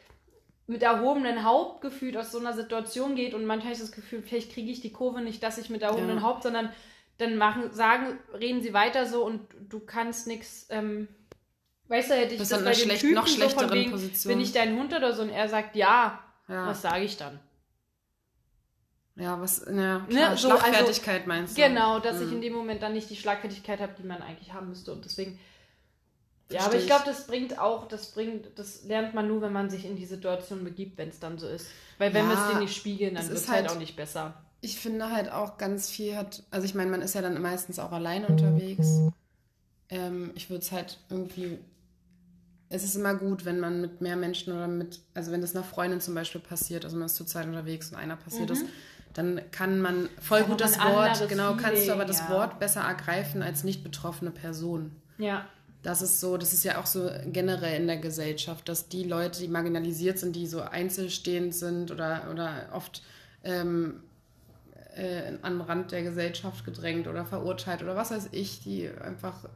[0.67, 4.23] mit erhobenem Haupt gefühlt aus so einer Situation geht und manchmal habe ich das Gefühl,
[4.23, 6.23] vielleicht kriege ich die Kurve nicht, dass ich mit erhobenem ja.
[6.23, 6.71] Haupt, sondern
[7.19, 11.09] dann machen, sagen, reden sie weiter so und du kannst nichts, ähm,
[11.89, 14.33] weißt du, hätte ich das, das bei schlecht, Typen noch schlechteren so wegen, Position.
[14.33, 16.67] Bin ich dein Hund oder so und er sagt ja, ja.
[16.67, 17.39] was sage ich dann?
[19.17, 21.63] Ja, was, ne, klar, ne, so, Schlagfertigkeit also, meinst du?
[21.63, 22.27] Genau, dass mhm.
[22.27, 25.05] ich in dem Moment dann nicht die Schlagfertigkeit habe, die man eigentlich haben müsste und
[25.05, 25.39] deswegen
[26.53, 29.71] ja, aber ich glaube, das bringt auch, das bringt, das lernt man nur, wenn man
[29.71, 31.67] sich in die Situation begibt, wenn es dann so ist.
[31.99, 33.97] Weil wenn ja, wir es dir nicht spiegeln, dann wird es halt, halt, auch nicht
[33.97, 34.35] besser.
[34.61, 37.79] Ich finde halt auch ganz viel hat, also ich meine, man ist ja dann meistens
[37.79, 38.87] auch alleine unterwegs.
[39.89, 41.59] Ähm, ich würde es halt irgendwie,
[42.69, 45.65] es ist immer gut, wenn man mit mehr Menschen oder mit, also wenn das einer
[45.65, 48.57] Freundin zum Beispiel passiert, also man ist zur Zeit unterwegs und einer passiert mhm.
[48.57, 48.65] ist,
[49.15, 52.31] dann kann man voll gut das Wort, genau, kannst du aber das ja.
[52.31, 54.93] Wort besser ergreifen als nicht betroffene Person.
[55.19, 55.47] Ja.
[55.83, 59.41] Das ist so, das ist ja auch so generell in der Gesellschaft, dass die Leute,
[59.41, 63.03] die marginalisiert sind, die so einzelstehend sind oder, oder oft
[63.43, 64.01] ähm,
[64.95, 69.49] äh, an den Rand der Gesellschaft gedrängt oder verurteilt oder was weiß ich, die einfach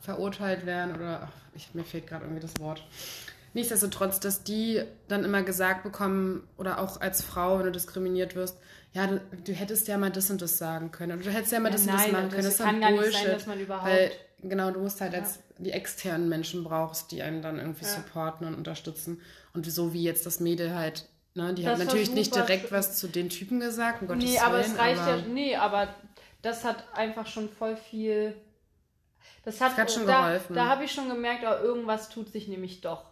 [0.00, 2.82] verurteilt werden oder ach, ich, mir fehlt gerade irgendwie das Wort.
[3.52, 8.56] Nichtsdestotrotz, dass die dann immer gesagt bekommen oder auch als Frau, wenn du diskriminiert wirst,
[8.92, 11.60] ja, du, du hättest ja mal das und das sagen können oder du hättest ja
[11.60, 12.44] mal ja, das nein, und das machen können.
[12.44, 14.25] Das, das kann gar Bullshit, nicht sein, dass man überhaupt...
[14.42, 15.20] Genau, du musst halt ja.
[15.20, 17.90] als die externen Menschen brauchst, die einen dann irgendwie ja.
[17.90, 19.20] supporten und unterstützen.
[19.54, 22.98] Und so wie jetzt das Mädel halt, ne, die das hat natürlich nicht direkt was
[22.98, 25.88] zu den Typen gesagt, um Gottes Nee, aber Willen, es reicht aber ja, nee, aber
[26.42, 28.34] das hat einfach schon voll viel,
[29.44, 30.54] das hat, das hat schon da, geholfen.
[30.54, 33.04] Da habe ich schon gemerkt, oh, irgendwas tut sich nämlich doch.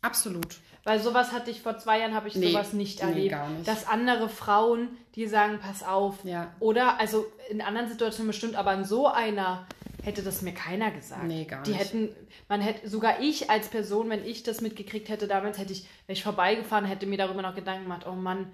[0.00, 0.58] Absolut.
[0.84, 3.18] Weil sowas hatte ich vor zwei Jahren, habe ich nee, sowas nicht erlebt.
[3.18, 3.66] Nee, gar nicht.
[3.66, 6.24] Dass andere Frauen, die sagen, pass auf.
[6.24, 6.54] Ja.
[6.60, 9.66] Oder, also in anderen Situationen bestimmt, aber in so einer
[10.08, 11.24] hätte das mir keiner gesagt.
[11.24, 11.68] Nee, gar nicht.
[11.68, 12.16] Die hätten,
[12.48, 16.14] man hätte, sogar ich als Person, wenn ich das mitgekriegt hätte damals, hätte ich, wäre
[16.14, 18.52] ich vorbeigefahren, hätte mir darüber noch Gedanken gemacht, oh Mann,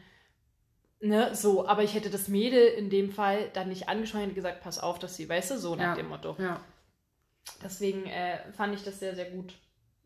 [1.00, 4.62] ne, so, aber ich hätte das Mädel in dem Fall dann nicht angesprochen, hätte gesagt,
[4.62, 6.36] pass auf, dass sie, weißt du, so nach ja, dem Motto.
[6.38, 6.60] Ja.
[7.62, 9.54] Deswegen äh, fand ich das sehr, sehr gut.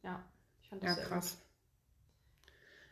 [0.02, 0.22] Ja,
[0.62, 1.30] ich fand das ja, sehr krass.
[1.30, 1.42] Gut.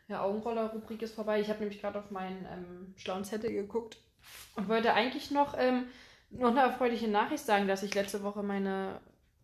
[0.09, 1.41] Ja, Augenroller-Rubrik ist vorbei.
[1.41, 3.97] Ich habe nämlich gerade auf meinen ähm, schlauen Zettel geguckt
[4.55, 5.87] und wollte eigentlich noch ähm,
[6.29, 8.99] noch eine erfreuliche Nachricht sagen, dass ich letzte Woche meine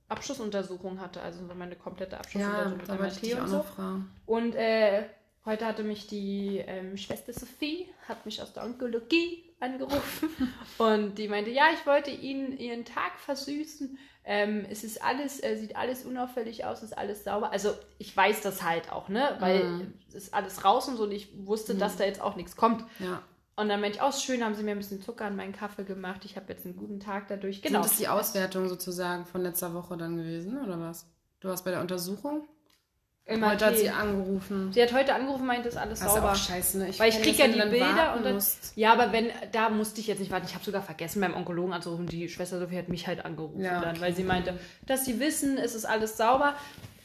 [0.10, 3.64] Abschlussuntersuchung hatte, also meine komplette Abschlussuntersuchung ja, mit MRT und so.
[3.64, 4.12] Fragen.
[4.26, 5.04] Und äh,
[5.46, 10.30] heute hatte mich die ähm, Schwester Sophie, hat mich aus der Onkologie angerufen
[10.78, 13.98] und die meinte, ja, ich wollte Ihnen Ihren Tag versüßen.
[14.26, 17.52] Ähm, es ist alles, äh, sieht alles unauffällig aus, ist alles sauber.
[17.52, 19.36] Also ich weiß das halt auch, ne?
[19.40, 19.94] Weil mhm.
[20.08, 21.80] es ist alles raus und so und ich wusste, mhm.
[21.80, 22.86] dass da jetzt auch nichts kommt.
[23.00, 23.22] Ja.
[23.56, 25.84] Und dann meinte ich, oh, schön, haben sie mir ein bisschen Zucker in meinen Kaffee
[25.84, 26.26] gemacht.
[26.26, 27.62] Ich habe jetzt einen guten Tag dadurch.
[27.62, 27.82] Genau.
[27.82, 31.06] Sind das die Auswertung sozusagen von letzter Woche dann gewesen, oder was?
[31.40, 32.48] Du warst bei der Untersuchung?
[33.26, 34.74] Immer heute hat sie angerufen.
[34.74, 36.34] Sie hat heute angerufen, meint, ist alles das sauber.
[36.34, 36.90] Auch scheiße, ne?
[36.90, 38.34] Ich Weil ich kriege ja die Bilder und dann.
[38.34, 38.74] Musst.
[38.76, 40.46] Ja, aber wenn, da musste ich jetzt nicht warten.
[40.46, 42.08] Ich habe sogar vergessen, beim Onkologen anzurufen.
[42.08, 43.86] Die Schwester Sophie hat mich halt angerufen ja, okay.
[43.86, 46.56] dann, weil sie meinte, dass sie wissen, es ist alles sauber.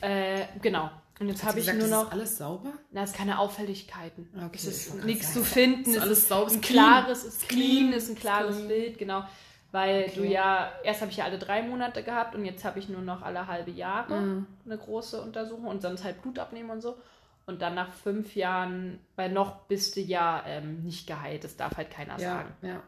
[0.00, 0.90] Äh, genau.
[1.20, 2.04] Und jetzt habe ich nur noch.
[2.04, 2.72] Ist alles sauber?
[2.92, 4.28] Na, es ist keine Auffälligkeiten.
[4.36, 5.90] Okay, es ist nichts zu finden.
[5.90, 6.52] Ist es alles ist sauber.
[6.52, 8.68] Ein klares, es ist clean, ist ein klares clean.
[8.68, 9.24] Bild, genau.
[9.70, 10.12] Weil okay.
[10.14, 13.02] du ja, erst habe ich ja alle drei Monate gehabt und jetzt habe ich nur
[13.02, 14.46] noch alle halbe Jahre mm.
[14.64, 16.96] eine große Untersuchung und sonst halt Blut abnehmen und so.
[17.44, 21.76] Und dann nach fünf Jahren, weil noch bist du ja ähm, nicht geheilt, das darf
[21.76, 22.52] halt keiner ja, sagen.
[22.62, 22.82] Ja.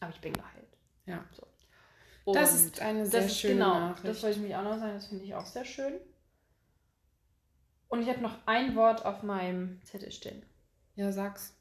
[0.00, 0.66] Aber ich bin geheilt.
[1.06, 1.24] Ja.
[1.32, 2.32] So.
[2.32, 4.08] das ist eine sehr schöne genau, Nachricht.
[4.08, 5.94] Das wollte ich mich auch noch sagen, das finde ich auch sehr schön.
[7.88, 10.42] Und ich habe noch ein Wort auf meinem Zettel stehen.
[10.96, 11.54] Ja, sag's.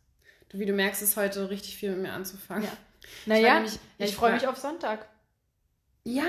[0.50, 2.64] Du, wie du merkst, ist heute richtig viel mit mir anzufangen.
[2.64, 2.72] Ja.
[3.26, 5.08] Naja, ich, ich freue mich auf Sonntag.
[6.04, 6.24] Ja,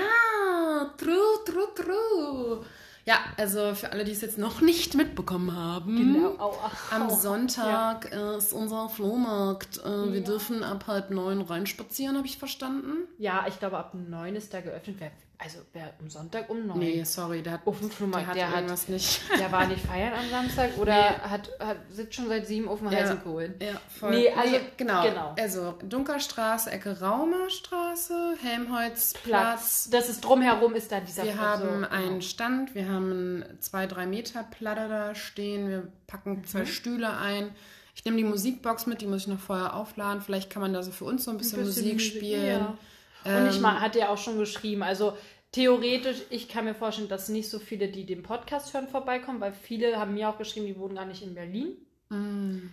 [0.97, 2.65] true, true, true.
[3.05, 6.37] Ja, also für alle, die es jetzt noch nicht mitbekommen haben, genau.
[6.39, 6.71] Aua.
[6.91, 8.35] am Sonntag ja.
[8.35, 9.77] ist unser Flohmarkt.
[9.77, 10.11] Äh, ja.
[10.11, 13.07] Wir dürfen ab halb neun reinspazieren, habe ich verstanden.
[13.17, 14.97] Ja, ich glaube, ab neun ist da geöffnet.
[14.99, 16.79] Wer also wer am Sonntag um neun?
[16.79, 19.21] Nee, sorry, der hat, Ofenflohmarkt, der hat der irgendwas hat, nicht.
[19.37, 21.29] Der war nicht feiern am Samstag oder nee.
[21.29, 23.53] hat, hat, sitzt schon seit sieben auf dem ja, Heisenkohlen.
[23.61, 24.11] Ja, voll.
[24.11, 25.03] Nee, also, nee, genau.
[25.03, 25.35] genau.
[25.39, 29.89] Also Dunkerstraße, Ecke Raumerstraße, Helmholtzplatz.
[29.91, 31.89] Das ist drumherum ist da dieser Wir Platz, haben so, genau.
[31.89, 36.65] einen Stand, wir haben zwei, drei Meter Platte da stehen, wir packen zwei mhm.
[36.65, 37.51] Stühle ein.
[37.93, 40.21] Ich nehme die Musikbox mit, die muss ich noch vorher aufladen.
[40.21, 42.59] Vielleicht kann man da so für uns so ein bisschen, ein bisschen Musik, Musik spielen.
[42.59, 42.77] Ja.
[43.23, 45.17] Und ich ähm, mal, hat er auch schon geschrieben, also
[45.51, 49.53] theoretisch, ich kann mir vorstellen, dass nicht so viele, die den Podcast hören, vorbeikommen, weil
[49.53, 51.77] viele haben mir auch geschrieben, die wohnen gar nicht in Berlin.
[52.09, 52.69] Mm.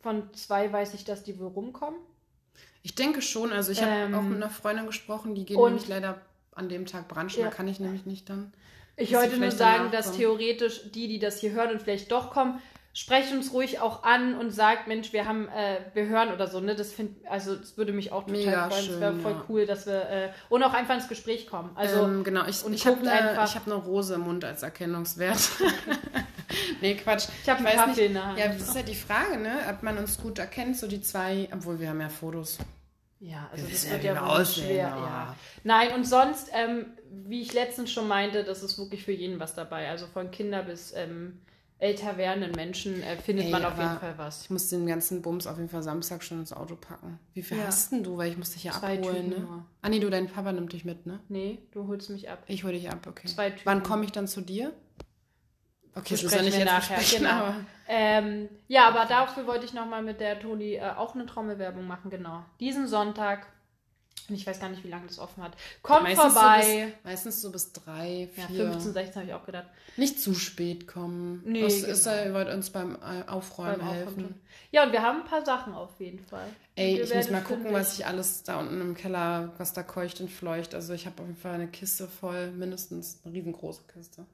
[0.00, 1.98] Von zwei weiß ich, dass die wohl rumkommen.
[2.82, 3.52] Ich denke schon.
[3.52, 6.20] Also ich habe Ähm, auch mit einer Freundin gesprochen, die geht nämlich leider
[6.52, 7.40] an dem Tag branchen.
[7.40, 7.46] Ja.
[7.46, 8.52] Da kann ich nämlich nicht dann.
[8.96, 12.60] Ich wollte nur sagen, dass theoretisch die, die das hier hören und vielleicht doch kommen,
[12.96, 16.60] sprecht uns ruhig auch an und sagt, Mensch, wir haben, äh, wir hören oder so,
[16.60, 16.74] ne?
[16.74, 18.90] Das find, also das würde mich auch total Mega freuen.
[18.90, 19.44] Es wäre voll ja.
[19.50, 21.72] cool, dass wir äh, und auch einfach ins Gespräch kommen.
[21.74, 25.38] Also ähm, genau, ich, und ich habe ich hab eine Rose im Mund als Erkennungswert.
[26.80, 27.28] nee, Quatsch.
[27.42, 28.00] ich habe einen weiß Kaffee nicht.
[28.00, 28.38] in der Hand.
[28.38, 29.58] Ja, das ist ja die Frage, ne?
[29.68, 32.56] Ob man uns gut erkennt, so die zwei, obwohl wir haben ja Fotos.
[33.20, 34.88] Ja, also das wissen wird ja, ja, wohl schwer.
[34.88, 35.36] Ja.
[35.64, 39.54] Nein, und sonst, ähm, wie ich letztens schon meinte, das ist wirklich für jeden was
[39.54, 39.90] dabei.
[39.90, 41.40] Also von Kinder bis ähm,
[41.78, 44.42] älter werdenden Menschen äh, findet Ey, man auf jeden Fall was.
[44.44, 47.18] Ich muss den ganzen Bums auf jeden Fall Samstag schon ins Auto packen.
[47.34, 47.64] Wie viel Ja.
[47.66, 48.16] hast denn du?
[48.16, 49.64] Weil ich muss dich ja Zwei abholen, Tüten ne?
[49.82, 51.20] Ah nee, du, dein Papa nimmt dich mit, ne?
[51.28, 52.42] Nee, du holst mich ab.
[52.46, 53.26] Ich hole dich ab, okay.
[53.28, 53.66] Zwei Tüten.
[53.66, 54.72] Wann komme ich dann zu dir?
[55.94, 57.30] Okay, das ist ja nicht jetzt nachher, genau.
[57.30, 57.54] aber
[57.88, 62.10] Ähm, ja, aber dafür wollte ich nochmal mit der Toni äh, auch eine Trommelwerbung machen,
[62.10, 62.44] genau.
[62.60, 63.46] Diesen Sonntag,
[64.28, 65.52] und ich weiß gar nicht, wie lange das offen hat.
[65.82, 66.62] Kommt meistens vorbei.
[66.62, 68.70] So bis, meistens so bis drei, ja, vier.
[68.72, 69.66] 15, 16 habe ich auch gedacht.
[69.96, 71.42] Nicht zu spät kommen.
[71.44, 71.92] Nee, Was genau.
[71.92, 74.08] ist ihr wollt uns beim äh, Aufräumen Beim helfen.
[74.08, 74.40] Aufräumen.
[74.72, 76.46] Ja, und wir haben ein paar Sachen auf jeden Fall.
[76.74, 80.20] Ey, ich muss mal gucken, was ich alles da unten im Keller, was da keucht
[80.20, 80.74] und fleucht.
[80.74, 84.26] Also ich habe auf jeden Fall eine Kiste voll, mindestens eine riesengroße Kiste.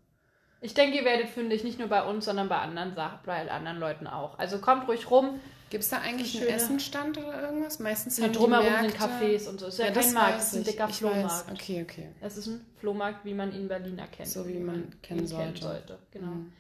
[0.61, 3.79] Ich denke, ihr werdet fündig, nicht nur bei uns, sondern bei anderen Sachen, bei anderen
[3.79, 4.39] Leuten auch.
[4.39, 5.41] Also kommt ruhig rum.
[5.73, 7.79] Gibt es da eigentlich einen Essenstand oder irgendwas?
[7.79, 9.69] Meistens Ja, haben drumherum sind Märkte- Cafés und so.
[9.69, 11.47] Ist ja, Ja, kein das Markt, es ist ein dicker ich Flohmarkt.
[11.51, 11.53] Weiß.
[11.55, 12.09] Okay, okay.
[12.21, 14.29] Es ist ein Flohmarkt, wie man ihn in Berlin erkennt.
[14.29, 15.99] So wie man kennen ihn sollte.
[16.11, 16.27] Genau.
[16.27, 16.53] Mhm.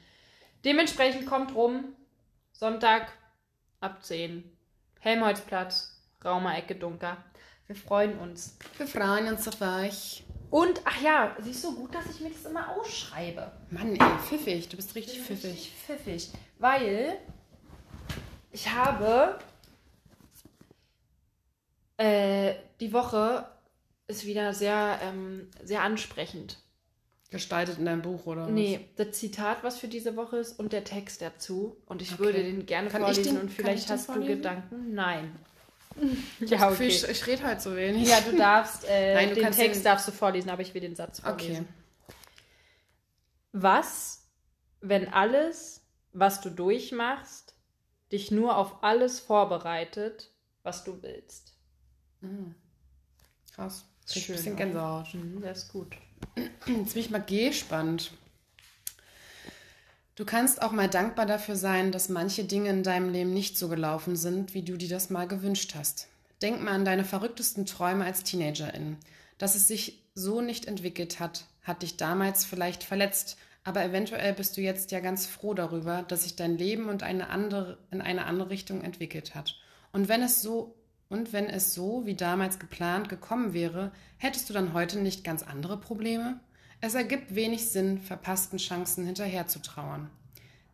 [0.65, 1.85] Dementsprechend kommt rum.
[2.53, 3.13] Sonntag
[3.81, 4.45] ab 10.
[5.01, 7.19] Helmholtzplatz, Raumer Ecke Dunker.
[7.67, 8.57] Wir freuen uns.
[8.79, 10.25] Wir freuen uns auf euch.
[10.49, 13.53] Und, ach ja, siehst du, gut, dass ich mir das immer ausschreibe.
[13.69, 14.71] Mann, ey, pfiffig.
[14.71, 15.51] Du bist richtig pfiffig.
[15.53, 16.31] Richtig pfiffig.
[16.59, 17.19] Weil
[18.53, 19.39] ich habe
[21.97, 23.47] äh, die Woche
[24.09, 26.59] ist wieder sehr, ähm, sehr ansprechend.
[27.31, 28.51] Gestaltet in deinem Buch, oder was?
[28.51, 31.77] Nee, das Zitat, was für diese Woche ist und der Text dazu.
[31.87, 32.19] Und ich Okay.
[32.25, 34.25] würde den gerne Kann vorlesen den- und vielleicht hast du?
[34.25, 34.95] Gedanken.
[34.95, 35.35] Nein.
[36.41, 38.09] Das Gefühl, ich, ich rede halt so wenig.
[38.09, 40.81] Ja, du darfst, äh, Nein, du den Text den- darfst du vorlesen, aber ich will
[40.81, 41.29] den Satz Okay.
[41.29, 41.69] vorlesen.
[43.53, 44.27] Was,
[44.81, 45.83] wenn alles,
[46.15, 47.52] was du durchmachst,
[48.13, 50.31] dich nur auf alles vorbereitet,
[50.63, 51.55] was du willst?
[52.21, 52.55] Mhm.
[53.55, 53.85] Krass.
[54.07, 54.57] Schön, ein bisschen?
[54.57, 55.15] Gänsehaut.
[55.15, 55.97] Mhm, das ist gut.
[56.37, 58.13] Jetzt bin ich mal gespannt.
[60.15, 63.69] Du kannst auch mal dankbar dafür sein, dass manche Dinge in deinem Leben nicht so
[63.69, 66.09] gelaufen sind, wie du dir das mal gewünscht hast.
[66.43, 68.99] Denk mal an deine verrücktesten Träume als Teenagerin.
[69.39, 74.57] Dass es sich so nicht entwickelt hat, hat dich damals vielleicht verletzt, aber eventuell bist
[74.57, 78.25] du jetzt ja ganz froh darüber, dass sich dein Leben und eine andere, in eine
[78.27, 79.57] andere Richtung entwickelt hat.
[79.93, 80.75] Und wenn es so
[81.09, 85.43] und wenn es so wie damals geplant gekommen wäre, hättest du dann heute nicht ganz
[85.43, 86.41] andere Probleme?
[86.81, 90.11] Es ergibt wenig Sinn, verpassten Chancen hinterherzutrauern.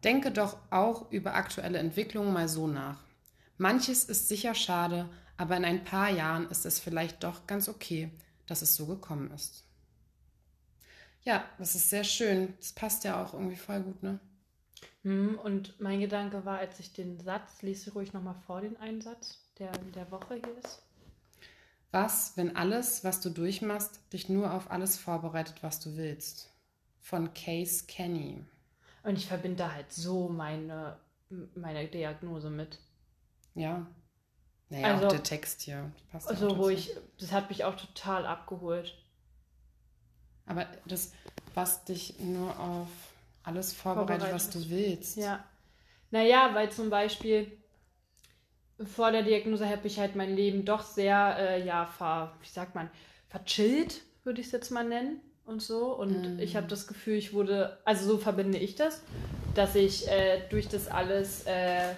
[0.05, 3.05] Denke doch auch über aktuelle Entwicklungen mal so nach.
[3.59, 8.11] Manches ist sicher schade, aber in ein paar Jahren ist es vielleicht doch ganz okay,
[8.47, 9.68] dass es so gekommen ist.
[11.29, 12.55] Ja, das ist sehr schön.
[12.59, 14.19] Das passt ja auch irgendwie voll gut, ne?
[15.03, 19.39] Hm, Und mein Gedanke war, als ich den Satz, lese ruhig nochmal vor den Einsatz,
[19.59, 20.83] der in der Woche hier ist.
[21.91, 26.49] Was, wenn alles, was du durchmachst, dich nur auf alles vorbereitet, was du willst?
[26.99, 28.43] Von Case Kenny.
[29.03, 30.97] Und ich verbinde da halt so meine,
[31.55, 32.79] meine Diagnose mit.
[33.55, 33.87] Ja.
[34.71, 35.93] Naja, Also- auch der Text hier.
[36.11, 38.95] Passt Also, wo ich, das hat mich auch total abgeholt.
[40.49, 41.13] Aber das,
[41.55, 42.89] was dich nur auf
[43.45, 45.17] alles vorbereitet, was du willst.
[45.17, 45.45] Ja.
[46.11, 47.53] Naja, weil zum Beispiel
[48.85, 52.75] vor der Diagnose habe ich halt mein Leben doch sehr, äh, ja, ver, wie sagt
[52.75, 52.89] man,
[53.29, 55.95] verchillt, würde ich es jetzt mal nennen und so.
[55.95, 56.39] Und Mhm.
[56.39, 59.03] ich habe das Gefühl, ich wurde, also so verbinde ich das,
[59.55, 61.95] dass ich äh, durch das alles äh,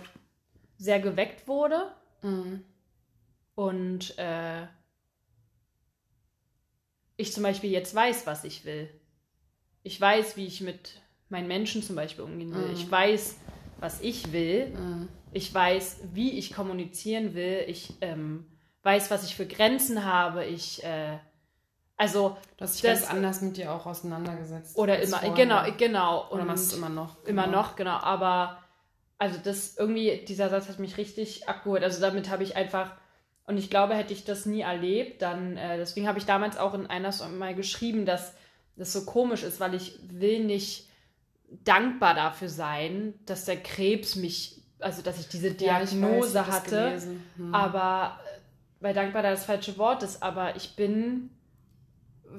[0.78, 1.92] sehr geweckt wurde
[2.22, 2.64] Mhm.
[3.54, 4.66] und äh,
[7.20, 8.88] ich zum Beispiel jetzt weiß, was ich will.
[9.82, 12.66] Ich weiß, wie ich mit meinen Menschen zum Beispiel umgehen will.
[12.68, 12.72] Mhm.
[12.74, 13.36] Ich weiß,
[13.78, 14.66] was ich will.
[14.68, 15.08] Mhm.
[15.32, 17.64] Ich weiß, wie ich kommunizieren will.
[17.66, 18.46] Ich ähm,
[18.82, 20.44] weiß, was ich für Grenzen habe.
[20.44, 21.18] Ich, äh,
[21.96, 24.76] also, Du hast dich Das- ganz anders mit dir auch auseinandergesetzt.
[24.76, 25.34] oder immer, vorher.
[25.34, 26.30] genau, genau.
[26.30, 27.24] Oder machst du immer noch?
[27.24, 27.58] Immer Genau.
[27.62, 27.96] noch, genau.
[27.98, 28.58] Aber
[29.18, 31.82] also das irgendwie, dieser Satz hat mich richtig abgeholt.
[31.84, 32.92] Also damit habe ich einfach,
[33.50, 36.72] Und ich glaube, hätte ich das nie erlebt, dann, äh, deswegen habe ich damals auch
[36.72, 38.32] in einer mal geschrieben, dass
[38.76, 40.86] das so komisch ist, weil ich will nicht
[41.64, 46.54] dankbar dafür sein, dass der Krebs mich, also dass ich diese Diagnose ja, ich weiß,
[46.54, 47.02] hatte.
[47.38, 47.52] Hm.
[47.52, 48.38] Aber, äh,
[48.78, 51.30] weil dankbar da das falsche Wort ist, aber ich bin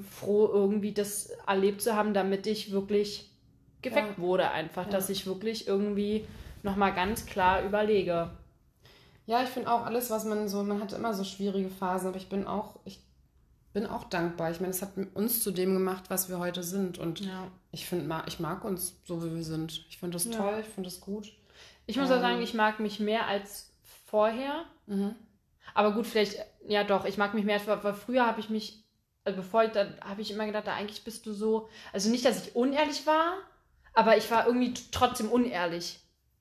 [0.10, 3.30] froh, irgendwie das erlebt zu haben, damit ich wirklich
[3.82, 4.24] geweckt ja.
[4.24, 4.92] wurde einfach, ja.
[4.92, 6.26] dass ich wirklich irgendwie
[6.64, 8.30] nochmal ganz klar überlege.
[9.26, 12.18] Ja, ich finde auch alles, was man so, man hat immer so schwierige Phasen, aber
[12.18, 13.00] ich bin auch, ich
[13.74, 14.52] bin auch dankbar.
[14.52, 16.98] Ich meine, es hat uns zu dem gemacht, was wir heute sind.
[16.98, 17.48] Und ja.
[17.72, 19.86] ich finde, ich mag uns so, wie wir sind.
[19.90, 20.32] Ich finde das ja.
[20.34, 21.32] toll, ich finde das gut.
[21.86, 23.72] Ich muss ähm, auch sagen, ich mag mich mehr als
[24.06, 24.66] vorher.
[24.88, 25.16] Mhm.
[25.74, 26.36] Aber gut, vielleicht,
[26.68, 28.84] ja doch, ich mag mich mehr, weil früher habe ich mich,
[29.24, 32.26] also bevor ich, dann habe ich immer gedacht, da eigentlich bist du so, also nicht,
[32.26, 33.36] dass ich unehrlich war,
[33.94, 36.00] aber ich war irgendwie trotzdem unehrlich.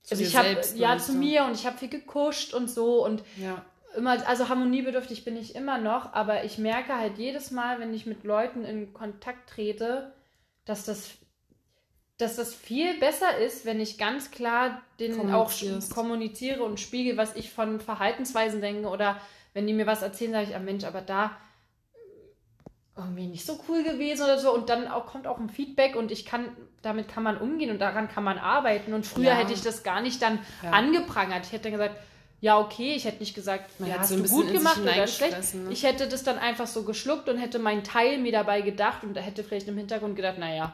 [0.08, 3.64] Also ich habe ja zu mir und ich habe viel gekuscht und so und ja.
[3.96, 8.06] immer, also harmoniebedürftig bin ich immer noch, aber ich merke halt jedes Mal, wenn ich
[8.06, 10.12] mit Leuten in Kontakt trete,
[10.64, 11.10] dass das,
[12.18, 15.52] dass das viel besser ist, wenn ich ganz klar den auch
[15.94, 19.20] kommuniziere und spiegel, was ich von Verhaltensweisen denke oder
[19.52, 21.36] wenn die mir was erzählen, sage ich, ah Mensch, aber da
[23.00, 26.10] irgendwie nicht so cool gewesen oder so und dann auch, kommt auch ein Feedback und
[26.10, 26.48] ich kann,
[26.82, 29.34] damit kann man umgehen und daran kann man arbeiten und früher ja.
[29.34, 30.70] hätte ich das gar nicht dann ja.
[30.70, 31.44] angeprangert.
[31.46, 31.96] Ich hätte dann gesagt,
[32.40, 35.54] ja, okay, ich hätte nicht gesagt, man ja, hast so du gut gemacht oder schlecht.
[35.54, 35.70] Ne?
[35.70, 39.14] Ich hätte das dann einfach so geschluckt und hätte meinen Teil mir dabei gedacht und
[39.14, 40.72] da hätte vielleicht im Hintergrund gedacht, naja,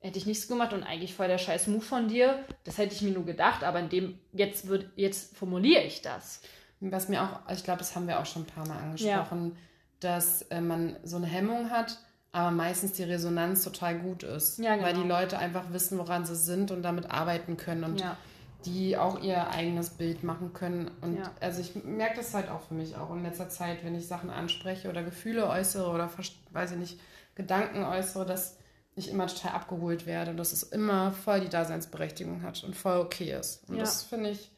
[0.00, 2.44] hätte ich nichts gemacht und eigentlich voll der scheiß Move von dir.
[2.64, 6.42] Das hätte ich mir nur gedacht, aber in dem, jetzt wird, jetzt formuliere ich das.
[6.80, 9.52] Was mir auch, ich glaube, das haben wir auch schon ein paar Mal angesprochen.
[9.52, 9.71] Ja
[10.02, 11.98] dass äh, man so eine Hemmung hat,
[12.32, 14.58] aber meistens die Resonanz total gut ist.
[14.58, 14.86] Ja, genau.
[14.86, 18.16] Weil die Leute einfach wissen, woran sie sind und damit arbeiten können und ja.
[18.64, 20.90] die auch ihr eigenes Bild machen können.
[21.02, 21.30] Und ja.
[21.40, 24.30] also ich merke das halt auch für mich auch in letzter Zeit, wenn ich Sachen
[24.30, 26.10] anspreche oder Gefühle äußere oder
[26.52, 27.00] weiß ich nicht,
[27.34, 28.56] Gedanken äußere, dass
[28.94, 32.98] ich immer total abgeholt werde und dass es immer voll die Daseinsberechtigung hat und voll
[32.98, 33.68] okay ist.
[33.68, 34.50] Und das finde ich,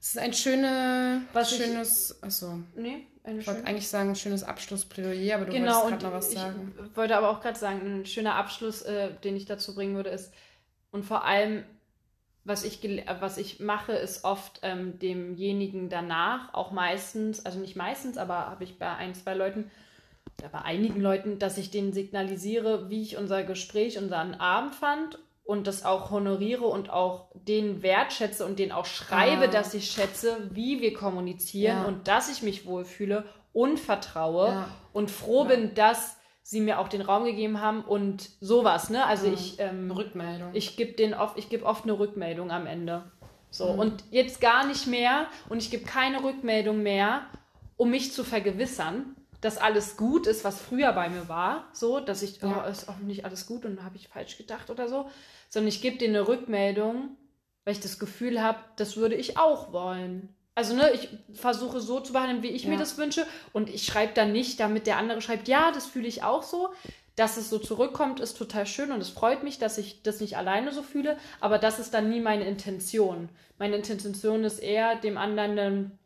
[0.00, 2.60] es ist ein schöne, was schönes, ich, achso.
[2.74, 6.32] Nee, ich wollte eigentlich sagen, ein schönes Abschlussplädoyer, aber du genau, wolltest gerade noch was
[6.32, 6.74] sagen.
[6.90, 10.10] Ich wollte aber auch gerade sagen, ein schöner Abschluss, äh, den ich dazu bringen würde,
[10.10, 10.32] ist,
[10.92, 11.64] und vor allem,
[12.44, 12.80] was ich,
[13.20, 18.64] was ich mache, ist oft ähm, demjenigen danach, auch meistens, also nicht meistens, aber habe
[18.64, 19.70] ich bei ein, zwei Leuten,
[20.38, 25.18] oder bei einigen Leuten, dass ich denen signalisiere, wie ich unser Gespräch, unseren Abend fand
[25.46, 29.46] und das auch honoriere und auch den wertschätze und den auch schreibe, ah.
[29.46, 31.84] dass ich schätze, wie wir kommunizieren ja.
[31.84, 34.68] und dass ich mich wohlfühle und vertraue ja.
[34.92, 35.50] und froh ja.
[35.50, 39.04] bin, dass sie mir auch den Raum gegeben haben und sowas, ne?
[39.06, 40.50] Also ich ähm, Rückmeldung.
[40.52, 43.10] Ich gebe den oft, ich gebe oft eine Rückmeldung am Ende.
[43.50, 43.78] So mhm.
[43.78, 47.22] und jetzt gar nicht mehr und ich gebe keine Rückmeldung mehr,
[47.76, 49.16] um mich zu vergewissern,
[49.46, 52.64] dass alles gut ist, was früher bei mir war, so, dass ich, ja.
[52.66, 55.08] oh, ist auch nicht alles gut und habe ich falsch gedacht oder so,
[55.48, 57.16] sondern ich gebe dir eine Rückmeldung,
[57.64, 60.34] weil ich das Gefühl habe, das würde ich auch wollen.
[60.56, 62.70] Also, ne, ich versuche so zu behandeln, wie ich ja.
[62.70, 63.24] mir das wünsche.
[63.52, 66.70] Und ich schreibe dann nicht, damit der andere schreibt, ja, das fühle ich auch so.
[67.14, 70.36] Dass es so zurückkommt, ist total schön und es freut mich, dass ich das nicht
[70.36, 71.16] alleine so fühle.
[71.40, 73.28] Aber das ist dann nie meine Intention.
[73.58, 75.98] Meine Intention ist eher, dem anderen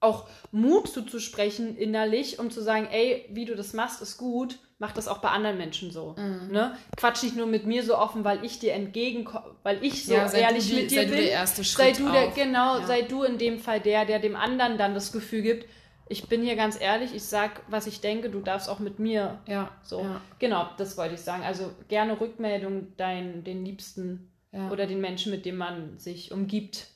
[0.00, 4.92] auch Mut zuzusprechen innerlich, um zu sagen, ey, wie du das machst, ist gut mach
[4.92, 6.14] das auch bei anderen Menschen so.
[6.18, 6.48] Mhm.
[6.52, 6.76] Ne?
[6.96, 10.30] Quatsch nicht nur mit mir so offen, weil ich dir entgegenkomme, weil ich so ja,
[10.32, 11.14] ehrlich die, mit dir sei bin.
[11.14, 12.86] Du der erste Schritt sei du der, genau, ja.
[12.86, 15.66] sei du in dem Fall der, der dem anderen dann das Gefühl gibt,
[16.08, 19.40] ich bin hier ganz ehrlich, ich sag, was ich denke, du darfst auch mit mir.
[19.48, 19.72] Ja.
[19.82, 20.02] So.
[20.02, 20.20] Ja.
[20.38, 21.42] Genau, das wollte ich sagen.
[21.42, 24.30] Also gerne Rückmeldung dein, den Liebsten
[24.70, 26.86] oder den Menschen, mit dem man sich umgibt,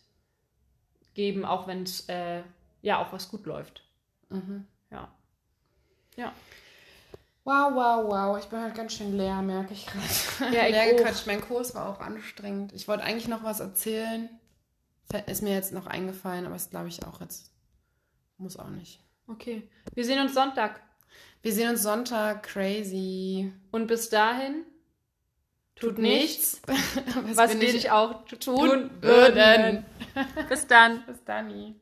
[1.14, 2.42] geben, auch wenn es äh,
[2.83, 3.83] ja auch was gut läuft.
[4.28, 4.66] Mhm.
[4.91, 5.09] Ja.
[6.16, 6.33] Ja.
[7.45, 8.39] Wow, wow, wow.
[8.39, 10.55] Ich bin halt ganz schön leer, merke ich gerade.
[10.55, 11.26] Ja, ich leer gequatscht.
[11.26, 12.72] Mein Kurs war auch anstrengend.
[12.72, 14.28] Ich wollte eigentlich noch was erzählen.
[15.26, 17.51] Ist mir jetzt noch eingefallen, aber es glaube ich auch jetzt.
[18.39, 19.01] Muss auch nicht.
[19.26, 19.68] Okay.
[19.95, 20.81] Wir sehen uns Sonntag.
[21.43, 22.45] Wir sehen uns Sonntag.
[22.45, 23.53] Crazy.
[23.72, 24.64] Und bis dahin.
[25.74, 29.87] Tut, tut nichts, was, was wir nicht auch tun, tun würden.
[30.49, 31.07] bis dann.
[31.07, 31.81] Bis dann.